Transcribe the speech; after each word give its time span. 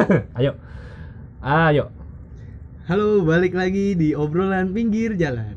Ayo. 0.38 0.56
Ayo. 1.44 1.92
Halo, 2.88 3.22
balik 3.22 3.54
lagi 3.54 3.94
di 3.94 4.16
obrolan 4.16 4.72
pinggir 4.74 5.14
jalan 5.14 5.54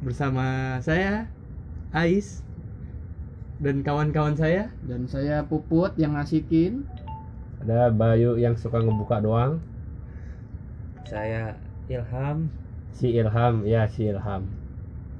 bersama 0.00 0.78
saya 0.80 1.28
Ais 1.90 2.40
dan 3.58 3.82
kawan-kawan 3.82 4.38
saya. 4.38 4.70
Dan 4.86 5.10
saya 5.10 5.44
Puput 5.44 5.94
yang 5.98 6.14
ngasihin. 6.14 6.86
Ada 7.64 7.90
Bayu 7.90 8.36
yang 8.38 8.54
suka 8.54 8.78
ngebuka 8.80 9.20
doang. 9.24 9.58
Saya 11.04 11.58
Ilham 11.90 12.48
Si 12.94 13.10
Ilham, 13.10 13.66
ya 13.66 13.90
si 13.90 14.06
Ilham. 14.06 14.46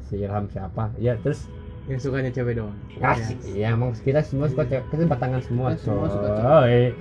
Si 0.06 0.14
Ilham 0.22 0.46
siapa? 0.46 0.94
Ya 1.02 1.18
terus 1.18 1.50
yang 1.84 1.98
sukanya 1.98 2.30
cewek 2.30 2.56
doang. 2.56 2.72
ya, 2.96 3.12
ya 3.44 3.66
emang 3.70 3.92
kita 3.94 4.20
semua 4.20 4.48
suka 4.48 4.64
cewek, 4.64 4.84
kita 4.88 5.04
batangan 5.04 5.40
semua. 5.40 5.72
Kita 5.72 5.84
semua 5.84 6.06
suka 6.08 6.28
cewek. 6.32 6.92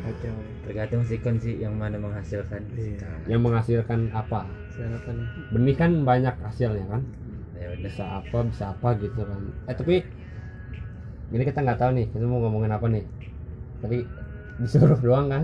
tergantung 0.64 1.04
sikon 1.04 1.36
sih 1.38 1.60
yang 1.60 1.76
mana 1.76 1.96
menghasilkan 1.98 2.64
Iya. 2.74 3.08
Yang 3.28 3.42
menghasilkan 3.42 4.00
apa? 4.12 4.48
Sarapan. 4.72 5.16
Benih 5.52 5.76
kan 5.76 5.92
banyak 6.02 6.36
hasilnya 6.40 6.88
kan? 6.90 7.02
ya 7.54 7.68
Bisa 7.78 8.04
apa, 8.20 8.38
bisa 8.44 8.72
apa 8.72 8.96
gitu 8.98 9.22
kan. 9.22 9.40
Eh 9.66 9.76
tapi 9.76 9.96
ini 11.30 11.44
kita 11.44 11.60
nggak 11.60 11.80
tahu 11.80 11.92
nih, 11.94 12.08
kita 12.10 12.24
mau 12.24 12.40
ngomongin 12.42 12.72
apa 12.72 12.88
nih. 12.88 13.04
Tadi 13.80 14.04
disuruh 14.60 15.00
doang 15.06 15.28
kan. 15.28 15.44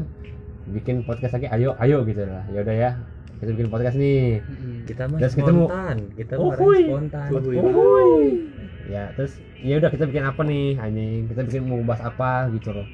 Bikin 0.68 1.04
podcast 1.04 1.34
lagi, 1.34 1.48
ayo, 1.50 1.76
ayo 1.80 2.04
gitu 2.04 2.24
lah. 2.24 2.44
Ya 2.50 2.60
udah 2.62 2.76
ya. 2.78 2.92
Kita 3.40 3.56
bikin 3.56 3.70
podcast 3.70 3.96
nih. 3.96 4.40
Kita 4.84 5.08
mah 5.08 5.20
Terus 5.20 5.34
kita 5.34 5.52
mau- 5.52 5.68
spontan 5.68 5.98
kita 6.14 6.34
Oh, 6.36 6.52
spontan 6.52 7.30
Uhuy. 7.34 8.49
Ya, 8.90 9.14
terus 9.14 9.38
ya 9.62 9.78
udah 9.78 9.90
kita 9.94 10.10
bikin 10.10 10.26
apa 10.26 10.42
nih 10.42 10.82
anjing? 10.82 11.30
Kita 11.30 11.42
bikin 11.46 11.64
mau 11.70 11.82
bahas 11.86 12.02
apa 12.02 12.50
gitu 12.50 12.74
loh. 12.74 12.88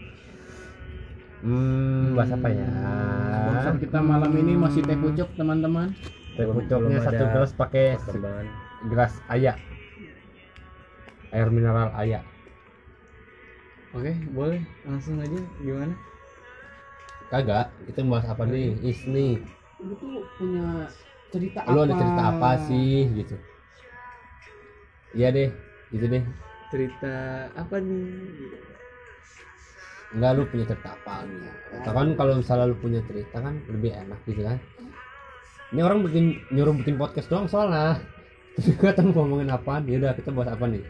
Hmm, 1.40 2.18
bahas 2.18 2.32
apa 2.36 2.48
ya? 2.52 2.68
Sponsor 3.40 3.74
kita 3.80 4.00
malam 4.04 4.32
ini 4.36 4.54
masih 4.60 4.82
teh 4.84 4.98
pucuk 5.00 5.30
teman-teman. 5.40 5.96
Teh 6.36 6.48
pucuknya 6.50 7.00
satu 7.00 7.24
gelas 7.32 7.52
pakai 7.56 7.86
gelas 8.92 9.14
ayak. 9.32 9.58
Air 11.32 11.50
mineral 11.52 11.92
ayak. 11.96 12.24
Oke, 13.96 14.12
boleh 14.36 14.60
langsung 14.84 15.16
aja 15.24 15.40
gimana? 15.64 15.96
Kagak, 17.32 17.72
kita 17.88 18.04
bahas 18.04 18.28
apa 18.28 18.44
nih? 18.44 18.76
Is 18.84 19.08
nih. 19.08 19.40
Lu 19.80 19.96
tuh 19.96 20.28
punya 20.36 20.92
cerita 21.32 21.64
apa? 21.64 21.72
Lu 21.72 21.80
ada 21.88 21.94
cerita 21.96 22.22
apa 22.36 22.50
sih 22.68 23.08
gitu? 23.16 23.36
Iya 25.16 25.32
deh, 25.32 25.50
gitu 25.92 26.06
deh. 26.10 26.24
Cerita 26.74 27.14
apa 27.54 27.76
nih? 27.78 28.06
Enggak 30.16 30.32
lu 30.38 30.44
punya 30.50 30.66
cerita 30.70 30.90
apa 30.96 31.26
nih? 31.28 31.54
Atau 31.82 31.92
kan 31.94 32.08
kalau 32.16 32.34
misalnya 32.40 32.66
lu 32.72 32.78
punya 32.80 33.02
cerita 33.06 33.38
kan 33.42 33.56
lebih 33.70 33.92
enak 33.94 34.20
gitu 34.26 34.42
kan? 34.42 34.58
Ini 35.74 35.82
orang 35.82 36.00
bikin 36.06 36.26
nyuruh 36.54 36.74
bikin 36.78 36.96
podcast 36.96 37.28
doang 37.28 37.50
soalnya. 37.50 38.00
Tahu 38.56 39.12
mau 39.12 39.28
ngomongin 39.28 39.52
apaan. 39.52 39.84
Ya 39.90 40.00
udah 40.00 40.16
kita 40.16 40.32
bahas 40.32 40.56
apa 40.56 40.66
nih? 40.72 40.84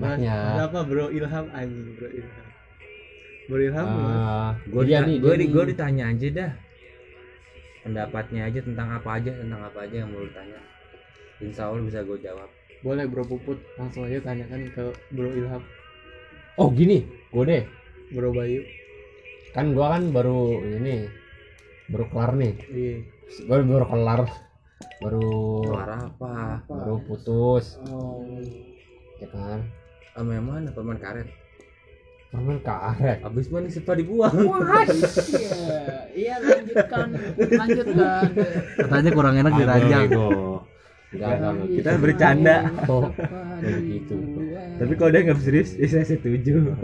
Bahas 0.00 0.18
Enaknya. 0.18 0.34
bahas 0.34 0.62
apa 0.66 0.78
Bro 0.82 1.06
Ilham 1.14 1.46
anjing, 1.54 1.88
Bro 1.94 2.08
Ilham. 2.10 2.46
Bro 3.46 3.60
Ilham 3.62 3.86
gimana? 3.86 4.18
Ah, 4.18 4.50
gue 4.66 4.82
dia 4.82 4.98
nih, 5.06 5.16
gue 5.22 5.34
nih. 5.38 5.48
gue 5.52 5.64
ditanya 5.70 6.04
aja 6.10 6.28
dah 6.32 6.52
pendapatnya 7.84 8.48
aja 8.48 8.60
tentang 8.64 8.88
apa 8.96 9.08
aja 9.20 9.30
tentang 9.36 9.60
apa 9.60 9.78
aja 9.84 9.96
yang 10.00 10.08
mau 10.08 10.24
lu 10.24 10.30
tanya 10.32 10.56
insya 11.44 11.68
Allah 11.68 11.84
bisa 11.84 12.00
gue 12.00 12.16
jawab 12.16 12.48
Boleh 12.84 13.08
Bro 13.08 13.24
Puput 13.24 13.56
langsung 13.74 14.04
aja 14.04 14.20
tanyakan 14.20 14.68
ke 14.68 14.84
Bro 15.10 15.32
Ilham, 15.32 15.62
Oh 16.54 16.68
gini, 16.68 17.02
gue 17.32 17.42
deh. 17.42 17.64
Bro 18.12 18.30
Bayu. 18.30 18.60
Kan 19.50 19.72
gua 19.72 19.96
kan 19.96 20.12
baru 20.12 20.60
ini 20.60 21.08
baru 21.88 22.04
kelar 22.06 22.30
nih. 22.36 22.54
Iya. 22.68 22.96
Baru 23.48 23.62
baru 23.64 23.86
kelar. 23.88 24.20
Baru 25.00 25.26
suara 25.64 25.96
apa 25.98 26.60
baru 26.66 27.00
putus, 27.02 27.80
Oh, 27.88 28.20
ya 29.16 29.28
kan? 29.28 29.64
sama 30.12 30.30
yang 30.30 30.46
mana 30.46 30.68
permen 30.70 30.98
karet 30.98 31.26
Permen 32.30 32.58
karet. 32.60 33.18
abis 33.22 33.46
mana 33.48 33.66
setelah 33.66 33.98
dibuang 33.98 34.34
iya, 35.34 35.58
iya 36.14 36.34
lanjutkan, 36.38 37.06
lanjutkan. 37.60 38.28
Katanya 38.78 39.10
kurang 39.10 39.34
enak 39.34 39.52
Enggak, 39.54 39.66
enggak, 41.14 41.70
kita 41.72 41.90
bercanda. 41.96 42.56
Oh, 42.90 43.08
kayak 43.62 43.80
gitu. 43.86 44.14
tapi 44.74 44.92
kalau 44.98 45.10
dia 45.14 45.22
nggak 45.24 45.38
serius 45.40 45.78
ya 45.78 45.86
saya 45.86 46.04
setuju. 46.04 46.74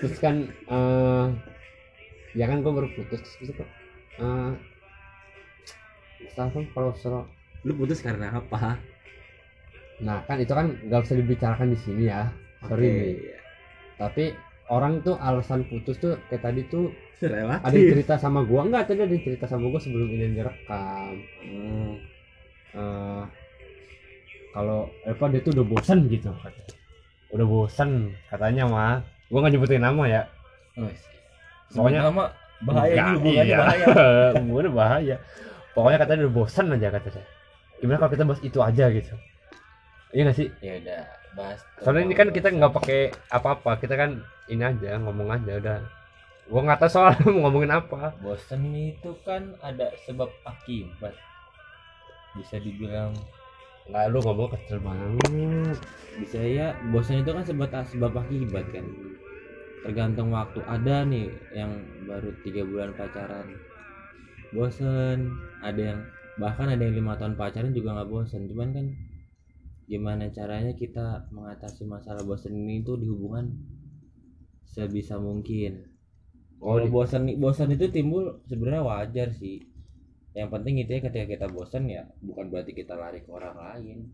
Terus 0.00 0.16
kan 0.18 0.36
eh 0.48 1.26
ya 2.36 2.44
kan 2.48 2.60
gue 2.60 2.72
baru 2.72 2.88
putus 2.92 3.20
terus 3.20 3.52
itu 3.52 3.64
eh 4.20 4.52
setelah 6.28 6.50
kan 6.52 6.64
kalau 6.72 6.90
setelah- 6.96 7.28
lu 7.64 7.72
putus 7.76 8.00
karena 8.00 8.32
apa? 8.32 8.76
Nah 10.04 10.20
kan 10.28 10.36
itu 10.40 10.52
kan 10.52 10.76
nggak 10.84 11.00
bisa 11.04 11.14
dibicarakan 11.16 11.68
di 11.72 11.78
sini 11.80 12.04
ya. 12.08 12.28
Sorry 12.64 12.88
Oke, 12.88 12.96
nih 12.96 13.16
tapi 13.96 14.24
orang 14.68 15.00
tuh 15.00 15.16
alasan 15.16 15.64
putus 15.64 15.96
tuh 15.96 16.20
kayak 16.28 16.42
tadi 16.44 16.60
tuh 16.68 16.92
relatif 17.20 17.64
ada 17.64 17.76
yang 17.76 17.92
cerita 17.96 18.14
sama 18.20 18.44
gua. 18.44 18.68
Enggak 18.68 18.92
tadi 18.92 19.00
ada 19.00 19.12
yang 19.12 19.24
cerita 19.24 19.44
sama 19.48 19.72
gua 19.72 19.80
sebelum 19.80 20.08
ini 20.12 20.36
direkam. 20.36 21.14
Hmm. 21.44 21.96
Eh, 22.74 23.22
kalau 24.50 24.88
apa 25.04 25.24
dia 25.28 25.40
tuh 25.44 25.52
udah 25.54 25.66
bosan 25.68 25.98
gitu. 26.08 26.32
Katanya. 26.32 26.74
udah 27.26 27.46
bosan 27.46 27.90
katanya 28.26 28.64
mah. 28.66 28.94
Gua 29.28 29.38
nggak 29.44 29.52
nyebutin 29.54 29.82
nama 29.82 30.02
ya. 30.06 30.22
Pokoknya- 31.74 32.06
nama 32.06 32.24
bahaya 32.62 32.94
Enggak, 32.94 33.20
ini 33.20 33.30
iya. 33.42 33.56
bahaya. 33.60 33.86
Hubungannya 34.40 34.72
bahaya. 34.72 35.16
Pokoknya 35.74 35.98
katanya 36.00 36.20
udah 36.24 36.34
bosan 36.34 36.66
aja 36.72 36.88
katanya 36.88 37.22
gimana 37.76 38.00
kalau 38.00 38.12
kita 38.16 38.24
bahas 38.24 38.40
itu 38.40 38.58
aja 38.64 38.84
gitu? 38.88 39.14
Iya 40.16 40.22
gak 40.32 40.36
sih? 40.40 40.48
Ya 40.64 40.80
udah 40.80 41.02
bahas 41.36 41.60
soalnya 41.84 42.08
ini 42.08 42.14
kan 42.16 42.28
kita 42.32 42.48
nggak 42.48 42.72
pakai 42.72 43.00
apa-apa. 43.28 43.76
Kita 43.76 43.94
kan 44.00 44.10
ini 44.48 44.62
aja 44.64 44.96
ngomong 44.96 45.28
aja 45.28 45.52
udah. 45.60 45.78
Gua 46.48 46.60
nggak 46.64 46.78
tahu 46.80 46.90
soal 46.90 47.12
mau 47.36 47.50
ngomongin 47.50 47.76
apa. 47.76 48.16
Bosan 48.24 48.64
itu 48.72 49.12
kan 49.20 49.52
ada 49.60 49.92
sebab 50.08 50.32
akibat 50.48 51.12
bisa 52.38 52.56
dibilang 52.60 53.12
nggak 53.86 54.04
lu 54.12 54.18
ngomong 54.22 54.50
kecil 54.54 54.78
banget. 54.82 55.78
Bisa 56.20 56.38
ya 56.40 56.76
bosan 56.90 57.22
itu 57.22 57.30
kan 57.32 57.44
sebab 57.44 57.68
sebab 57.72 58.12
akibat 58.24 58.66
kan. 58.72 58.86
Tergantung 59.84 60.34
waktu. 60.34 60.60
Ada 60.64 61.06
nih 61.06 61.30
yang 61.54 61.70
baru 62.08 62.30
tiga 62.42 62.66
bulan 62.66 62.96
pacaran 62.96 63.46
bosan 64.54 65.34
ada 65.60 65.80
yang 65.94 66.00
bahkan 66.40 66.70
ada 66.70 66.80
yang 66.80 66.96
lima 66.96 67.18
tahun 67.18 67.34
pacaran 67.34 67.76
juga 67.76 67.96
nggak 67.96 68.10
bosan 68.12 68.46
cuman 68.46 68.68
kan 68.72 68.86
gimana 69.86 70.28
caranya 70.30 70.74
kita 70.74 71.30
mengatasi 71.30 71.86
masalah 71.86 72.22
bosan 72.22 72.54
ini 72.54 72.82
tuh 72.82 72.98
di 72.98 73.06
hubungan 73.06 73.54
sebisa 74.66 75.16
mungkin. 75.16 75.86
Oh 76.58 76.80
kalau 76.80 76.90
bosan 76.90 77.30
bosan 77.38 77.74
itu 77.76 77.86
timbul 77.92 78.42
sebenarnya 78.50 78.82
wajar 78.82 79.28
sih 79.30 79.62
yang 80.36 80.52
penting 80.52 80.84
itu 80.84 80.92
ya 80.92 81.00
ketika 81.00 81.26
kita 81.32 81.46
bosan 81.48 81.88
ya 81.88 82.04
bukan 82.20 82.52
berarti 82.52 82.76
kita 82.76 82.92
lari 82.92 83.24
ke 83.24 83.30
orang 83.32 83.56
lain. 83.56 84.12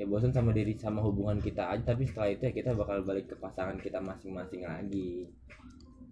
Ya 0.00 0.08
bosan 0.08 0.32
sama 0.32 0.56
diri 0.56 0.72
sama 0.80 1.04
hubungan 1.04 1.36
kita 1.36 1.68
aja 1.68 1.92
tapi 1.92 2.08
setelah 2.08 2.32
itu 2.32 2.48
ya 2.48 2.52
kita 2.56 2.72
bakal 2.72 3.04
balik 3.04 3.28
ke 3.28 3.36
pasangan 3.36 3.76
kita 3.76 4.00
masing-masing 4.00 4.64
lagi. 4.64 5.28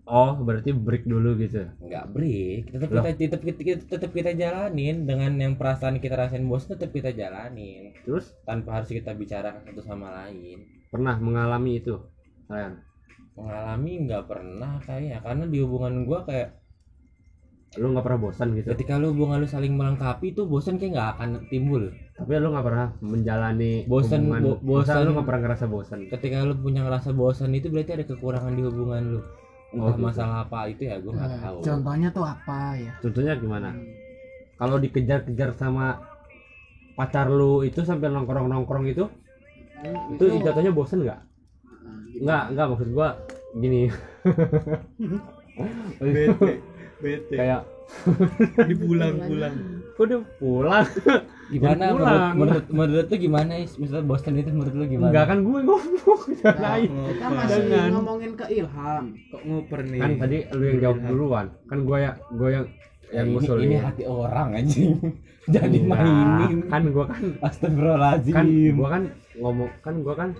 Oh 0.05 0.37
berarti 0.37 0.77
break 0.77 1.09
dulu 1.09 1.41
gitu? 1.41 1.65
Nggak 1.81 2.13
break 2.13 2.77
tetap 2.77 2.89
Loh. 2.93 3.05
kita 3.09 3.41
tetap 3.41 3.41
kita 3.41 3.81
tetap 3.89 4.11
kita 4.13 4.37
jalanin. 4.37 5.09
Dengan 5.09 5.33
yang 5.41 5.57
perasaan 5.57 5.97
kita 5.97 6.21
rasain 6.21 6.45
bosan 6.45 6.77
tetap 6.77 6.93
kita 6.93 7.17
jalanin. 7.17 7.97
Terus? 8.05 8.37
Tanpa 8.45 8.81
harus 8.81 8.93
kita 8.93 9.17
bicarakan 9.17 9.65
satu 9.65 9.81
sama 9.81 10.13
lain. 10.13 10.69
Pernah 10.93 11.17
mengalami 11.17 11.81
itu 11.81 11.97
kalian 12.49 12.81
mengalami 13.37 13.93
nggak 14.09 14.25
pernah 14.27 14.73
kayaknya 14.83 15.23
karena 15.23 15.45
di 15.47 15.59
hubungan 15.63 16.03
gua 16.03 16.27
kayak 16.27 16.58
lu 17.77 17.93
nggak 17.93 18.01
pernah 18.01 18.21
bosan 18.23 18.57
gitu? 18.57 18.73
Ketika 18.73 18.97
lu 18.97 19.13
hubungan 19.13 19.45
lu 19.45 19.47
saling 19.47 19.77
melengkapi 19.77 20.33
tuh 20.33 20.49
bosan 20.49 20.81
kayak 20.81 20.97
nggak 20.97 21.09
akan 21.15 21.29
timbul. 21.47 21.93
Tapi 22.17 22.31
lu 22.35 22.49
nggak 22.49 22.65
pernah 22.65 22.87
menjalani 22.99 23.85
Bosan, 23.85 24.25
bo- 24.41 24.57
bosan. 24.59 25.05
lu 25.05 25.13
nggak 25.13 25.27
pernah 25.27 25.43
ngerasa 25.45 25.65
bosan. 25.69 25.99
Ketika 26.09 26.43
lu 26.43 26.57
punya 26.57 26.81
ngerasa 26.83 27.13
bosan 27.13 27.53
itu 27.53 27.69
berarti 27.69 27.93
ada 27.93 28.05
kekurangan 28.05 28.57
di 28.57 28.63
hubungan 28.65 29.03
lu. 29.05 29.21
Oh, 29.69 29.85
entah 29.85 29.93
gitu. 29.93 30.01
masalah 30.01 30.37
apa 30.49 30.65
itu 30.65 30.89
ya 30.89 30.97
gue 30.97 31.13
nggak 31.13 31.29
Nah, 31.29 31.41
tahu. 31.45 31.57
contohnya 31.61 32.09
tuh 32.09 32.25
apa 32.25 32.59
ya? 32.73 32.93
contohnya 33.05 33.33
gimana? 33.37 33.69
Kalau 34.57 34.81
dikejar-kejar 34.81 35.51
sama 35.53 36.01
pacar 36.97 37.29
lu 37.29 37.61
itu 37.61 37.85
sampai 37.85 38.09
nongkrong-nongkrong 38.09 38.89
itu 38.89 39.05
itu 40.11 40.25
jatuhnya 40.41 40.73
bosen 40.73 41.05
nggak? 41.05 41.21
Nggak 42.17 42.43
nggak 42.57 42.67
maksud 42.67 42.89
gua 42.91 43.13
gini 43.55 43.93
Bete, 46.99 47.31
kayak 47.33 47.63
Dipulang-pulang. 48.69 49.55
kok 49.95 50.05
udah 50.05 50.21
pulang? 50.37 50.85
Gimana 51.49 51.81
Jangan 51.81 51.95
menurut, 51.97 52.05
pulang. 52.05 52.33
menurut 52.37 52.65
menurut 52.69 53.07
lu 53.09 53.17
gimana 53.19 53.53
is? 53.57 53.73
Misalnya 53.75 54.05
Boston 54.05 54.35
itu 54.37 54.51
menurut 54.51 54.75
lu 54.75 54.85
gimana? 54.87 55.11
Enggak 55.11 55.27
kan 55.27 55.39
gue 55.41 55.61
ngomong. 55.63 56.21
Nah, 56.39 56.55
lain. 56.55 56.91
kita 57.09 57.27
masih 57.29 57.63
Jangan. 57.67 57.89
ngomongin 57.91 58.33
ke 58.37 58.45
Ilham. 58.53 59.05
Kok 59.27 59.43
ngoper 59.43 59.81
nih? 59.83 59.99
Kan 59.99 60.11
tadi 60.17 60.37
lu 60.53 60.65
yang 60.65 60.79
jawab 60.81 60.99
duluan. 61.03 61.47
Kan 61.67 61.79
gue 61.83 61.99
ya 61.99 62.13
gue 62.31 62.49
yang 62.53 62.67
yang 63.09 63.27
ini, 63.27 63.33
ngusulin. 63.35 63.65
ini 63.65 63.77
hati 63.77 64.03
orang 64.05 64.49
anjing. 64.55 64.91
Jadi 65.55 65.79
Enggak. 65.81 66.05
mainin 66.05 66.61
kan 66.63 66.83
gue 66.85 67.05
kan 67.09 67.23
astagfirullahaladzim. 67.41 68.35
kan 68.37 68.47
gue 68.47 68.89
kan 68.89 69.03
ngomong 69.35 69.71
kan 69.81 69.95
gue 69.99 70.15
kan 70.15 70.31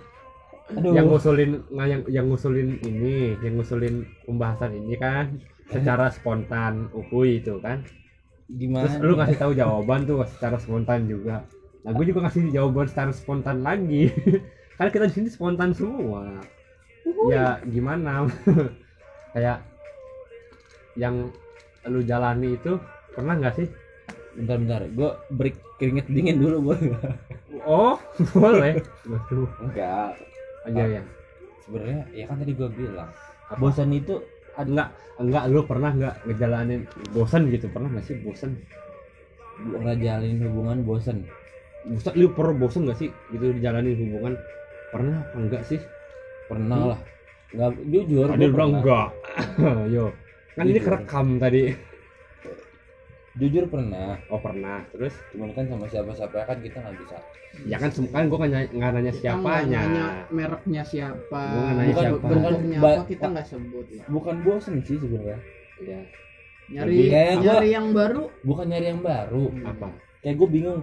Aduh. 0.69 0.93
yang 0.93 1.09
ngusulin 1.09 1.65
nggak 1.65 1.87
yang 1.89 2.01
yang 2.07 2.25
ngusulin 2.29 2.77
ini 2.85 3.33
yang 3.41 3.57
ngusulin 3.57 3.95
pembahasan 4.21 4.77
ini 4.77 4.93
kan 4.95 5.41
secara 5.69 6.09
spontan 6.09 6.89
ukui 6.91 7.39
itu 7.41 7.61
kan. 7.61 7.85
Gimana? 8.49 8.89
Terus 8.89 8.95
lu 9.01 9.13
ngasih 9.17 9.37
tahu 9.37 9.51
jawaban 9.53 10.09
tuh 10.09 10.25
secara 10.25 10.57
spontan 10.57 11.05
juga. 11.05 11.45
Nah 11.85 11.91
gue 11.93 12.05
juga 12.09 12.27
ngasih 12.27 12.49
jawaban 12.49 12.89
secara 12.89 13.11
spontan 13.13 13.61
lagi. 13.61 14.09
Kan 14.79 14.89
kita 14.89 15.11
di 15.11 15.13
sini 15.13 15.29
spontan 15.29 15.75
semua. 15.75 16.41
Ya 17.29 17.61
gimana? 17.67 18.25
Kayak 19.35 19.61
yang 20.97 21.29
lu 21.85 22.01
jalani 22.03 22.57
itu 22.57 22.81
pernah 23.13 23.37
nggak 23.37 23.55
sih? 23.59 23.67
Bentar 24.33 24.57
bentar. 24.57 24.81
Gue 24.89 25.11
break 25.35 25.55
keringet 25.77 26.09
dingin 26.09 26.41
dulu 26.41 26.57
boleh 26.73 26.83
nggak? 26.95 27.13
oh 27.69 27.95
boleh. 28.33 28.81
Enggak. 29.61 30.17
Aja 30.65 30.83
ya 30.99 31.03
sebenarnya 31.69 32.01
ya 32.17 32.25
kan 32.25 32.41
tadi 32.41 32.53
gue 32.57 32.69
bilang 32.73 33.09
bosan 33.61 33.93
itu 33.93 34.17
enggak 34.67 34.89
enggak 35.19 35.43
lu 35.51 35.61
pernah 35.63 35.91
nggak 35.95 36.15
ngejalanin 36.27 36.81
bosan 37.15 37.47
gitu 37.53 37.67
pernah 37.71 37.89
nggak 37.91 38.05
sih 38.07 38.15
bosan 38.23 38.59
ngejalanin 39.59 40.39
hubungan 40.47 40.83
bosan 40.83 41.27
bosan 41.87 42.13
lu 42.19 42.27
pernah 42.35 42.55
bosan 42.59 42.81
nggak 42.87 42.99
sih 42.99 43.09
gitu 43.31 43.55
dijalanin 43.55 43.95
hubungan? 43.95 44.33
Pernah 44.89 45.21
apa 45.21 45.37
enggak 45.37 45.63
sih? 45.69 45.79
Pernah 46.49 46.95
lah. 46.95 46.99
Nggak 47.55 47.69
jujur 47.87 48.27
ada 48.27 48.45
bilang 48.49 48.71
enggak. 48.81 49.07
Yo. 49.95 50.11
Kan 50.57 50.65
ini 50.67 50.81
Jujur. 50.81 50.85
kerekam 50.91 51.27
tadi 51.39 51.71
jujur 53.39 53.65
pernah. 53.65 54.19
Oh 54.27 54.37
pernah. 54.37 54.83
Terus? 54.91 55.15
Cuman 55.31 55.51
kan 55.51 55.65
sama 55.65 55.87
siapa-siapa 55.87 56.43
kan 56.43 56.57
kita 56.59 56.77
nggak 56.77 56.95
bisa. 56.97 57.17
Ya 57.65 57.75
kan 57.75 57.89
kan 57.89 58.23
gua 58.27 58.37
nggak 58.37 58.51
nanya, 58.51 58.69
nggak 58.69 58.91
nanya 58.93 59.11
Kita 59.11 59.21
siapanya. 59.25 59.79
nanya 59.81 60.05
mereknya 60.29 60.83
siapa. 60.83 61.41
Gua 61.47 61.61
nggak 61.61 61.75
nanya 61.75 61.89
bukan 61.89 62.03
siapa. 62.03 62.27
Ba- 62.77 62.93
apa 62.93 63.03
kita 63.07 63.25
nggak 63.25 63.47
sebut. 63.47 63.85
Lah. 63.89 64.05
bukan 64.07 64.35
bosan 64.43 64.75
sih 64.83 64.97
sebenarnya. 64.97 65.39
Ya 65.79 65.99
nyari 66.69 66.91
Lebih- 66.91 67.09
Eh, 67.09 67.33
gua- 67.33 67.41
nyari 67.41 67.69
yang 67.71 67.87
baru. 67.91 68.23
Bukan 68.43 68.65
nyari 68.67 68.85
yang 68.87 69.01
baru. 69.01 69.43
Apa? 69.65 69.87
Kayak 70.19 70.35
gue 70.35 70.49
bingung 70.51 70.79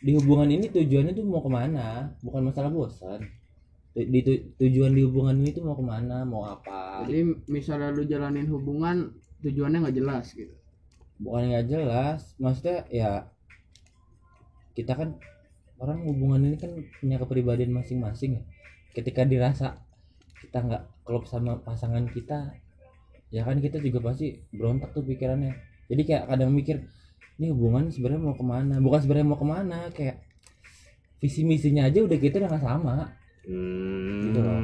di 0.00 0.10
hubungan 0.14 0.48
ini 0.48 0.66
tujuannya 0.66 1.12
tuh 1.12 1.26
mau 1.26 1.42
ke 1.42 1.50
mana? 1.50 2.14
Bukan 2.22 2.40
masalah 2.40 2.70
bosan 2.70 3.20
di 3.90 4.20
tu- 4.22 4.44
tujuan 4.56 4.94
di 4.94 5.02
hubungan 5.02 5.34
ini 5.36 5.50
tuh 5.50 5.60
mau 5.60 5.74
ke 5.74 5.82
mana? 5.82 6.22
Mau 6.22 6.46
apa? 6.46 7.04
Jadi 7.04 7.20
misalnya 7.50 7.90
lu 7.90 8.06
jalanin 8.06 8.46
hubungan 8.46 9.10
tujuannya 9.42 9.78
nggak 9.82 9.96
jelas 9.96 10.30
gitu 10.32 10.54
bukan 11.20 11.52
nggak 11.52 11.66
jelas 11.68 12.32
maksudnya 12.36 12.88
ya 12.88 13.28
kita 14.72 14.96
kan 14.96 15.20
orang 15.76 16.04
hubungan 16.04 16.40
ini 16.44 16.56
kan 16.56 16.72
punya 16.98 17.16
kepribadian 17.16 17.72
masing-masing 17.72 18.40
ya. 18.40 18.42
Ketika 18.92 19.24
dirasa 19.24 19.80
kita 20.40 20.58
nggak 20.60 20.82
klop 21.04 21.24
sama 21.24 21.60
pasangan 21.60 22.08
kita 22.08 22.56
ya 23.30 23.44
kan 23.44 23.60
kita 23.60 23.78
juga 23.78 24.10
pasti 24.10 24.40
berontak 24.50 24.90
tuh 24.90 25.04
pikirannya. 25.04 25.54
Jadi 25.86 26.02
kayak 26.04 26.24
kadang 26.26 26.52
mikir 26.52 26.80
ini 27.36 27.48
hubungan 27.52 27.88
sebenarnya 27.88 28.22
mau 28.22 28.36
ke 28.36 28.44
mana? 28.44 28.74
Bukan 28.78 29.00
sebenarnya 29.00 29.28
mau 29.28 29.38
ke 29.38 29.46
mana 29.46 29.78
kayak 29.92 30.20
visi 31.20 31.44
misinya 31.44 31.84
aja 31.84 32.00
udah 32.00 32.18
kita 32.18 32.40
udah 32.40 32.48
nggak 32.48 32.64
sama. 32.64 32.96
Hmm, 33.40 34.20
Gitu 34.28 34.40
loh. 34.40 34.60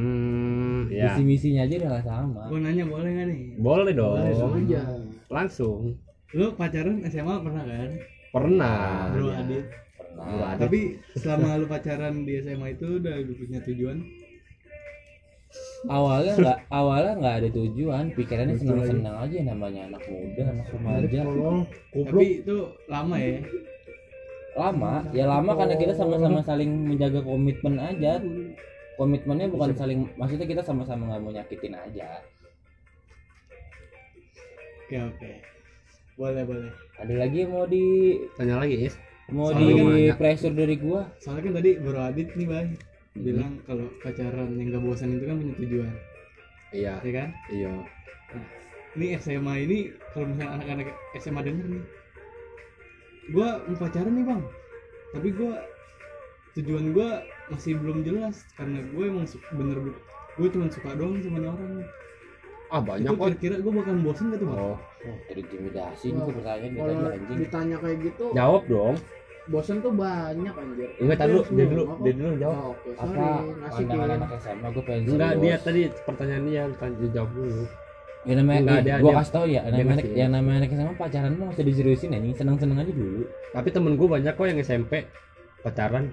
ya 0.93 1.13
visi 1.13 1.23
misinya 1.25 1.63
aja 1.65 1.75
udah 1.81 1.91
nggak 1.97 2.07
sama. 2.07 2.43
Gue 2.49 2.61
nanya 2.61 2.85
boleh 2.85 3.09
nggak 3.11 3.27
nih? 3.29 3.41
Boleh 3.59 3.93
dong. 3.93 4.17
Langsung 4.21 4.53
aja 4.55 4.81
langsung 5.27 5.81
lu 6.37 6.53
pacaran 6.53 7.01
SMA 7.09 7.35
pernah 7.41 7.65
kan? 7.65 7.91
Pernah. 8.29 8.77
Bro 9.09 9.27
ya. 9.33 9.41
Adit. 9.41 9.65
Pernah. 9.97 10.25
Bro 10.29 10.45
Adit. 10.45 10.61
tapi 10.61 10.81
selama 11.17 11.49
lu 11.57 11.67
pacaran 11.67 12.15
di 12.29 12.33
SMA 12.45 12.67
itu 12.77 12.87
udah 13.01 13.15
lu 13.25 13.33
punya 13.41 13.59
tujuan? 13.65 13.99
Awalnya 15.89 16.33
nggak 16.37 16.59
awalnya 16.69 17.13
nggak 17.17 17.37
ada 17.41 17.49
tujuan. 17.57 18.05
Pikirannya 18.13 18.61
senang 18.61 18.85
senang 18.85 19.17
aja 19.17 19.37
namanya 19.41 19.81
anak 19.89 20.03
muda 20.05 20.43
anak 20.53 20.67
remaja. 20.69 21.21
Tapi 21.97 22.25
itu 22.45 22.57
lama 22.93 23.17
ya? 23.17 23.41
Lama. 24.61 24.95
Ya 25.17 25.25
lama 25.25 25.53
karena 25.57 25.75
kita 25.81 25.97
sama-sama 25.97 26.45
saling 26.45 26.69
menjaga 26.93 27.25
komitmen 27.25 27.81
aja. 27.81 28.21
Komitmennya 29.01 29.49
bukan 29.49 29.73
saling 29.73 30.13
maksudnya 30.21 30.45
kita 30.45 30.61
sama-sama 30.61 31.09
nggak 31.09 31.21
mau 31.25 31.33
nyakitin 31.33 31.73
aja. 31.73 32.21
Oke 34.85 35.01
oke 35.01 35.56
boleh 36.17 36.43
boleh. 36.49 36.73
Ada 36.97 37.15
lagi 37.15 37.45
yang 37.45 37.53
mau 37.53 37.69
di 37.69 38.17
tanya 38.41 38.57
lagi 38.65 38.89
Is. 38.89 38.97
mau 39.29 39.51
Soalnya 39.51 39.69
di 39.69 40.07
kan 40.09 40.17
pressure 40.17 40.55
dari 40.55 40.77
gua? 40.81 41.03
Soalnya 41.21 41.43
kan 41.51 41.55
tadi 41.61 41.71
bro 41.83 42.01
Adit 42.01 42.29
nih 42.39 42.47
bang 42.47 42.69
bilang 43.17 43.53
kalau 43.65 43.89
pacaran 44.05 44.61
yang 44.61 44.77
gak 44.77 44.85
bosan 44.85 45.17
itu 45.17 45.25
kan 45.25 45.37
punya 45.41 45.55
tujuan. 45.61 45.93
Iya. 46.73 46.95
Ya 47.01 47.13
kan? 47.13 47.29
Iya. 47.53 47.73
Ini 48.97 49.07
SMA 49.21 49.55
ini 49.69 49.79
kalau 50.13 50.33
misalnya 50.33 50.53
anak-anak 50.61 50.89
SMA 51.21 51.41
denger 51.45 51.67
nih. 51.69 51.85
Gua 53.35 53.49
mau 53.67 53.77
pacaran 53.77 54.13
nih 54.15 54.25
bang. 54.25 54.43
Tapi 55.17 55.29
gua 55.37 55.53
tujuan 56.57 56.85
gua 56.97 57.09
masih 57.53 57.77
belum 57.77 58.05
jelas. 58.07 58.47
Karena 58.57 58.81
gue 58.89 59.05
emang 59.05 59.27
su- 59.29 59.43
bener 59.53 59.79
gue 60.37 60.49
cuma 60.53 60.69
suka 60.69 60.93
doang 60.93 61.17
sama 61.25 61.41
orang 61.41 61.81
ah 62.67 62.81
banyak 62.81 63.09
kok 63.09 63.27
kira-kira 63.37 63.55
gue 63.59 63.73
bakal 63.73 63.95
bosen 64.01 64.25
gak 64.29 64.39
tuh 64.39 64.49
bang 64.49 64.59
oh. 64.59 64.77
Oh 64.77 65.17
terintimidasi 65.25 66.05
ini 66.09 66.19
Wah, 66.19 66.27
pertanyaan 66.29 66.73
kalau 66.73 66.93
tadi 66.97 67.15
anjing. 67.15 67.39
ditanya 67.39 67.77
kayak 67.79 67.99
gitu 68.03 68.25
jawab 68.33 68.63
dong. 68.67 68.97
bosan 69.47 69.79
tuh 69.79 69.93
banyak 69.93 70.51
anjir. 70.53 70.89
Enggak 70.99 71.17
tadi 71.17 71.31
dulu 71.31 71.43
dia 71.49 71.67
dulu 71.69 71.83
dia 72.03 72.13
dulu 72.13 72.35
jawab. 72.37 72.57
Oh, 72.57 72.67
oke 72.69 72.89
apa? 72.91 72.99
sorry 72.99 73.85
pandangan 73.87 74.11
anak 74.13 74.31
SMA 74.37 74.69
gua 74.69 74.83
pengen 74.83 75.03
enggak 75.07 75.33
dia 75.39 75.55
tadi 75.57 75.81
pertanyaan 76.03 76.43
dia 76.45 76.63
tanya 76.75 76.97
dia 76.99 77.11
jawab 77.15 77.31
dulu. 77.31 77.63
Ya 78.27 78.35
namanya 78.35 78.59
Enggak, 78.59 78.81
dia- 78.83 78.99
gua 78.99 79.07
dia- 79.07 79.19
kasih 79.23 79.33
tau 79.33 79.47
ya 79.47 79.61
namanya 79.63 79.87
ngasih. 79.95 80.11
yang 80.13 80.31
namanya 80.35 80.57
anak 80.59 80.71
SMA 80.73 80.95
pacaran 80.99 81.33
nggak 81.33 81.51
usah 81.53 81.65
diseriusin 81.65 82.11
anjing. 82.11 82.35
Senang-senang 82.35 82.79
aja 82.83 82.91
dulu. 82.93 83.23
Tapi 83.53 83.69
temen 83.71 83.93
gue 83.95 84.09
banyak 84.11 84.33
kok 84.35 84.45
yang 84.45 84.59
SMP 84.59 84.93
pacaran 85.63 86.05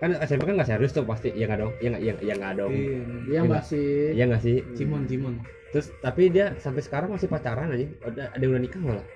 kan 0.00 0.16
SMP 0.24 0.48
kan 0.48 0.56
nggak 0.56 0.70
serius 0.72 0.96
tuh 0.96 1.04
pasti. 1.04 1.28
Iya 1.30 1.44
nggak 1.46 1.60
dong 1.60 1.72
iya 1.78 1.88
nggak 1.92 2.02
iya 2.02 2.12
iya 2.24 2.34
nggak 2.40 2.52
dong. 2.56 2.72
Iya 2.72 2.98
dia 3.28 3.38
Enggak. 3.44 3.62
masih 3.62 3.88
iya 4.16 4.24
nggak 4.26 4.42
sih? 4.42 4.56
Cimon 4.74 5.02
Cimon 5.04 5.34
terus 5.70 5.86
tapi 6.02 6.26
dia 6.34 6.58
sampai 6.58 6.82
sekarang 6.82 7.12
masih 7.14 7.28
pacaran 7.28 7.70
aja. 7.70 7.86
Ada 8.02 8.22
ada 8.34 8.42
yang 8.42 8.52
udah 8.56 8.62
nikah 8.64 8.82
malah 8.82 9.06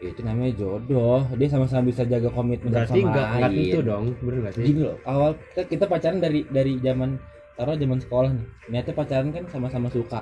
itu 0.00 0.20
namanya 0.20 0.52
jodoh. 0.56 1.24
Dia 1.40 1.48
sama-sama 1.48 1.88
bisa 1.88 2.04
jaga 2.04 2.28
komitmen 2.28 2.68
berarti 2.68 3.00
sama 3.00 3.12
nggak 3.12 3.26
nggak 3.32 3.48
lain. 3.48 3.56
tentu 3.56 3.80
dong. 3.80 4.04
Bener 4.20 4.38
nggak 4.44 4.54
sih? 4.60 4.64
Gini 4.68 4.80
loh 4.84 4.96
awal 5.08 5.30
kita, 5.52 5.62
kita 5.72 5.84
pacaran 5.88 6.18
dari 6.20 6.40
dari 6.52 6.72
zaman 6.84 7.10
taruh 7.56 7.76
zaman 7.80 7.98
sekolah 8.04 8.30
nih. 8.36 8.46
Niatnya 8.68 8.92
pacaran 8.92 9.28
kan 9.32 9.44
sama-sama 9.48 9.88
suka. 9.88 10.20